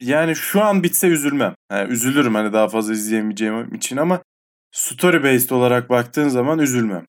Yani 0.00 0.36
şu 0.36 0.62
an 0.62 0.82
bitse 0.82 1.06
üzülmem. 1.06 1.54
Yani 1.72 1.92
üzülürüm 1.92 2.34
hani 2.34 2.52
daha 2.52 2.68
fazla 2.68 2.92
izleyemeyeceğim 2.92 3.74
için 3.74 3.96
ama 3.96 4.22
story 4.72 5.22
based 5.22 5.50
olarak 5.50 5.90
baktığın 5.90 6.28
zaman 6.28 6.58
üzülmem. 6.58 7.04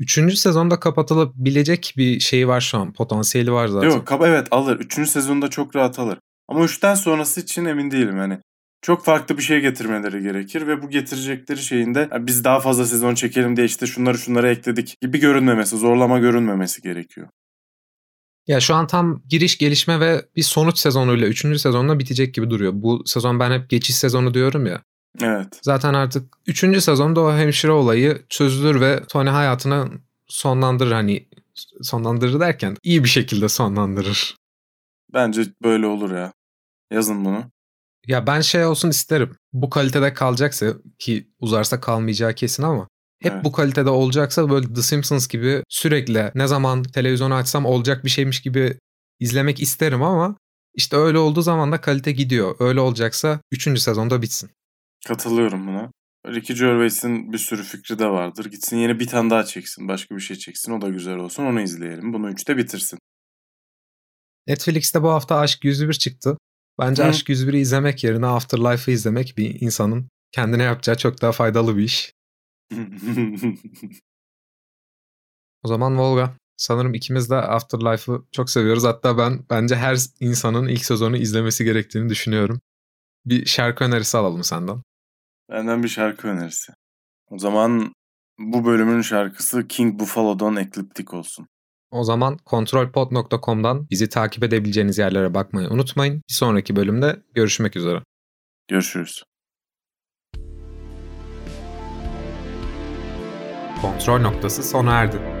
Üçüncü 0.00 0.36
sezonda 0.36 0.80
kapatılabilecek 0.80 1.94
bir 1.96 2.20
şey 2.20 2.48
var 2.48 2.60
şu 2.60 2.78
an. 2.78 2.92
Potansiyeli 2.92 3.52
var 3.52 3.68
zaten. 3.68 3.88
Yok 3.88 4.12
evet 4.24 4.48
alır. 4.50 4.80
Üçüncü 4.80 5.10
sezonda 5.10 5.48
çok 5.50 5.76
rahat 5.76 5.98
alır. 5.98 6.18
Ama 6.48 6.64
üçten 6.64 6.94
sonrası 6.94 7.40
için 7.40 7.64
emin 7.64 7.90
değilim 7.90 8.18
hani. 8.18 8.38
Çok 8.82 9.04
farklı 9.04 9.38
bir 9.38 9.42
şey 9.42 9.60
getirmeleri 9.60 10.22
gerekir 10.22 10.66
ve 10.66 10.82
bu 10.82 10.90
getirecekleri 10.90 11.58
şeyin 11.58 11.94
de 11.94 12.08
"Ya 12.12 12.26
biz 12.26 12.44
daha 12.44 12.60
fazla 12.60 12.86
sezon 12.86 13.14
çekelim 13.14 13.56
diye 13.56 13.66
işte 13.66 13.86
şunları 13.86 14.18
şunları 14.18 14.48
ekledik 14.48 14.96
gibi 15.00 15.18
görünmemesi, 15.20 15.76
zorlama 15.76 16.18
görünmemesi 16.18 16.82
gerekiyor. 16.82 17.28
Ya 18.46 18.60
şu 18.60 18.74
an 18.74 18.86
tam 18.86 19.22
giriş 19.28 19.58
gelişme 19.58 20.00
ve 20.00 20.24
bir 20.36 20.42
sonuç 20.42 20.78
sezonuyla 20.78 21.26
üçüncü 21.26 21.58
sezonla 21.58 21.98
bitecek 21.98 22.34
gibi 22.34 22.50
duruyor. 22.50 22.72
Bu 22.74 23.02
sezon 23.06 23.40
ben 23.40 23.60
hep 23.60 23.70
geçiş 23.70 23.96
sezonu 23.96 24.34
diyorum 24.34 24.66
ya. 24.66 24.82
Evet. 25.20 25.58
Zaten 25.62 25.94
artık 25.94 26.36
üçüncü 26.46 26.80
sezonda 26.80 27.20
o 27.20 27.32
hemşire 27.36 27.72
olayı 27.72 28.22
çözülür 28.28 28.80
ve 28.80 29.02
Tony 29.08 29.28
hayatını 29.28 29.88
sonlandırır 30.26 30.92
hani 30.92 31.28
sonlandırır 31.82 32.40
derken 32.40 32.76
iyi 32.82 33.04
bir 33.04 33.08
şekilde 33.08 33.48
sonlandırır. 33.48 34.36
Bence 35.14 35.42
böyle 35.62 35.86
olur 35.86 36.10
ya. 36.10 36.32
Yazın 36.90 37.24
bunu. 37.24 37.44
Ya 38.06 38.26
ben 38.26 38.40
şey 38.40 38.64
olsun 38.64 38.90
isterim. 38.90 39.36
Bu 39.52 39.70
kalitede 39.70 40.14
kalacaksa 40.14 40.66
ki 40.98 41.28
uzarsa 41.40 41.80
kalmayacağı 41.80 42.34
kesin 42.34 42.62
ama 42.62 42.88
hep 43.22 43.32
Evet. 43.32 43.44
bu 43.44 43.52
kalitede 43.52 43.90
olacaksa 43.90 44.50
böyle 44.50 44.74
The 44.74 44.82
Simpsons 44.82 45.28
gibi 45.28 45.62
sürekli 45.68 46.30
ne 46.34 46.46
zaman 46.46 46.82
televizyonu 46.82 47.34
açsam 47.34 47.66
olacak 47.66 48.04
bir 48.04 48.10
şeymiş 48.10 48.40
gibi 48.42 48.78
izlemek 49.20 49.62
isterim 49.62 50.02
ama 50.02 50.36
işte 50.74 50.96
öyle 50.96 51.18
olduğu 51.18 51.42
zaman 51.42 51.72
da 51.72 51.80
kalite 51.80 52.12
gidiyor. 52.12 52.56
Öyle 52.58 52.80
olacaksa 52.80 53.40
3. 53.52 53.80
sezonda 53.80 54.22
bitsin. 54.22 54.50
Katılıyorum 55.06 55.66
buna. 55.66 55.92
Ricky 56.26 56.58
Gervais'in 56.58 57.32
bir 57.32 57.38
sürü 57.38 57.62
fikri 57.62 57.98
de 57.98 58.06
vardır. 58.06 58.44
Gitsin 58.44 58.76
yeni 58.76 59.00
bir 59.00 59.06
tane 59.06 59.30
daha 59.30 59.44
çeksin. 59.44 59.88
Başka 59.88 60.16
bir 60.16 60.20
şey 60.20 60.36
çeksin. 60.36 60.72
O 60.72 60.80
da 60.80 60.88
güzel 60.88 61.16
olsun. 61.16 61.44
Onu 61.44 61.60
izleyelim. 61.60 62.12
Bunu 62.12 62.30
üçte 62.30 62.56
bitirsin. 62.56 62.98
Netflix'te 64.46 65.02
bu 65.02 65.10
hafta 65.10 65.36
Aşk 65.36 65.64
101 65.64 65.92
çıktı. 65.94 66.38
Bence 66.78 67.04
Hı. 67.04 67.08
Aşk 67.08 67.28
101'i 67.28 67.58
izlemek 67.58 68.04
yerine 68.04 68.26
Afterlife'ı 68.26 68.94
izlemek 68.94 69.34
bir 69.38 69.60
insanın 69.60 70.08
kendine 70.32 70.62
yapacağı 70.62 70.96
çok 70.96 71.22
daha 71.22 71.32
faydalı 71.32 71.76
bir 71.76 71.82
iş. 71.82 72.12
O 75.62 75.68
zaman 75.68 75.98
Volga 75.98 76.36
sanırım 76.56 76.94
ikimiz 76.94 77.30
de 77.30 77.36
Afterlife'ı 77.36 78.22
çok 78.32 78.50
seviyoruz. 78.50 78.84
Hatta 78.84 79.18
ben 79.18 79.44
bence 79.50 79.76
her 79.76 79.98
insanın 80.20 80.68
ilk 80.68 80.84
sezonu 80.84 81.16
izlemesi 81.16 81.64
gerektiğini 81.64 82.08
düşünüyorum. 82.08 82.60
Bir 83.26 83.46
şarkı 83.46 83.84
önerisi 83.84 84.18
alalım 84.18 84.44
senden. 84.44 84.82
Benden 85.50 85.82
bir 85.82 85.88
şarkı 85.88 86.28
önerisi. 86.28 86.72
O 87.30 87.38
zaman 87.38 87.92
bu 88.38 88.64
bölümün 88.64 89.00
şarkısı 89.00 89.68
King 89.68 90.00
Buffalo'dan 90.00 90.56
Ecliptic 90.56 91.16
olsun. 91.16 91.46
O 91.90 92.04
zaman 92.04 92.36
kontrolpod.com'dan 92.36 93.86
bizi 93.90 94.08
takip 94.08 94.44
edebileceğiniz 94.44 94.98
yerlere 94.98 95.34
bakmayı 95.34 95.68
unutmayın. 95.68 96.14
Bir 96.14 96.34
sonraki 96.34 96.76
bölümde 96.76 97.22
görüşmek 97.34 97.76
üzere. 97.76 98.02
Görüşürüz. 98.68 99.22
Kontrol 103.82 104.20
noktası 104.20 104.62
sona 104.62 104.92
erdi. 104.92 105.39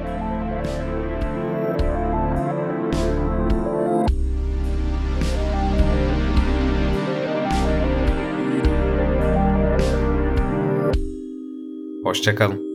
Hoşçakalın. 12.10 12.69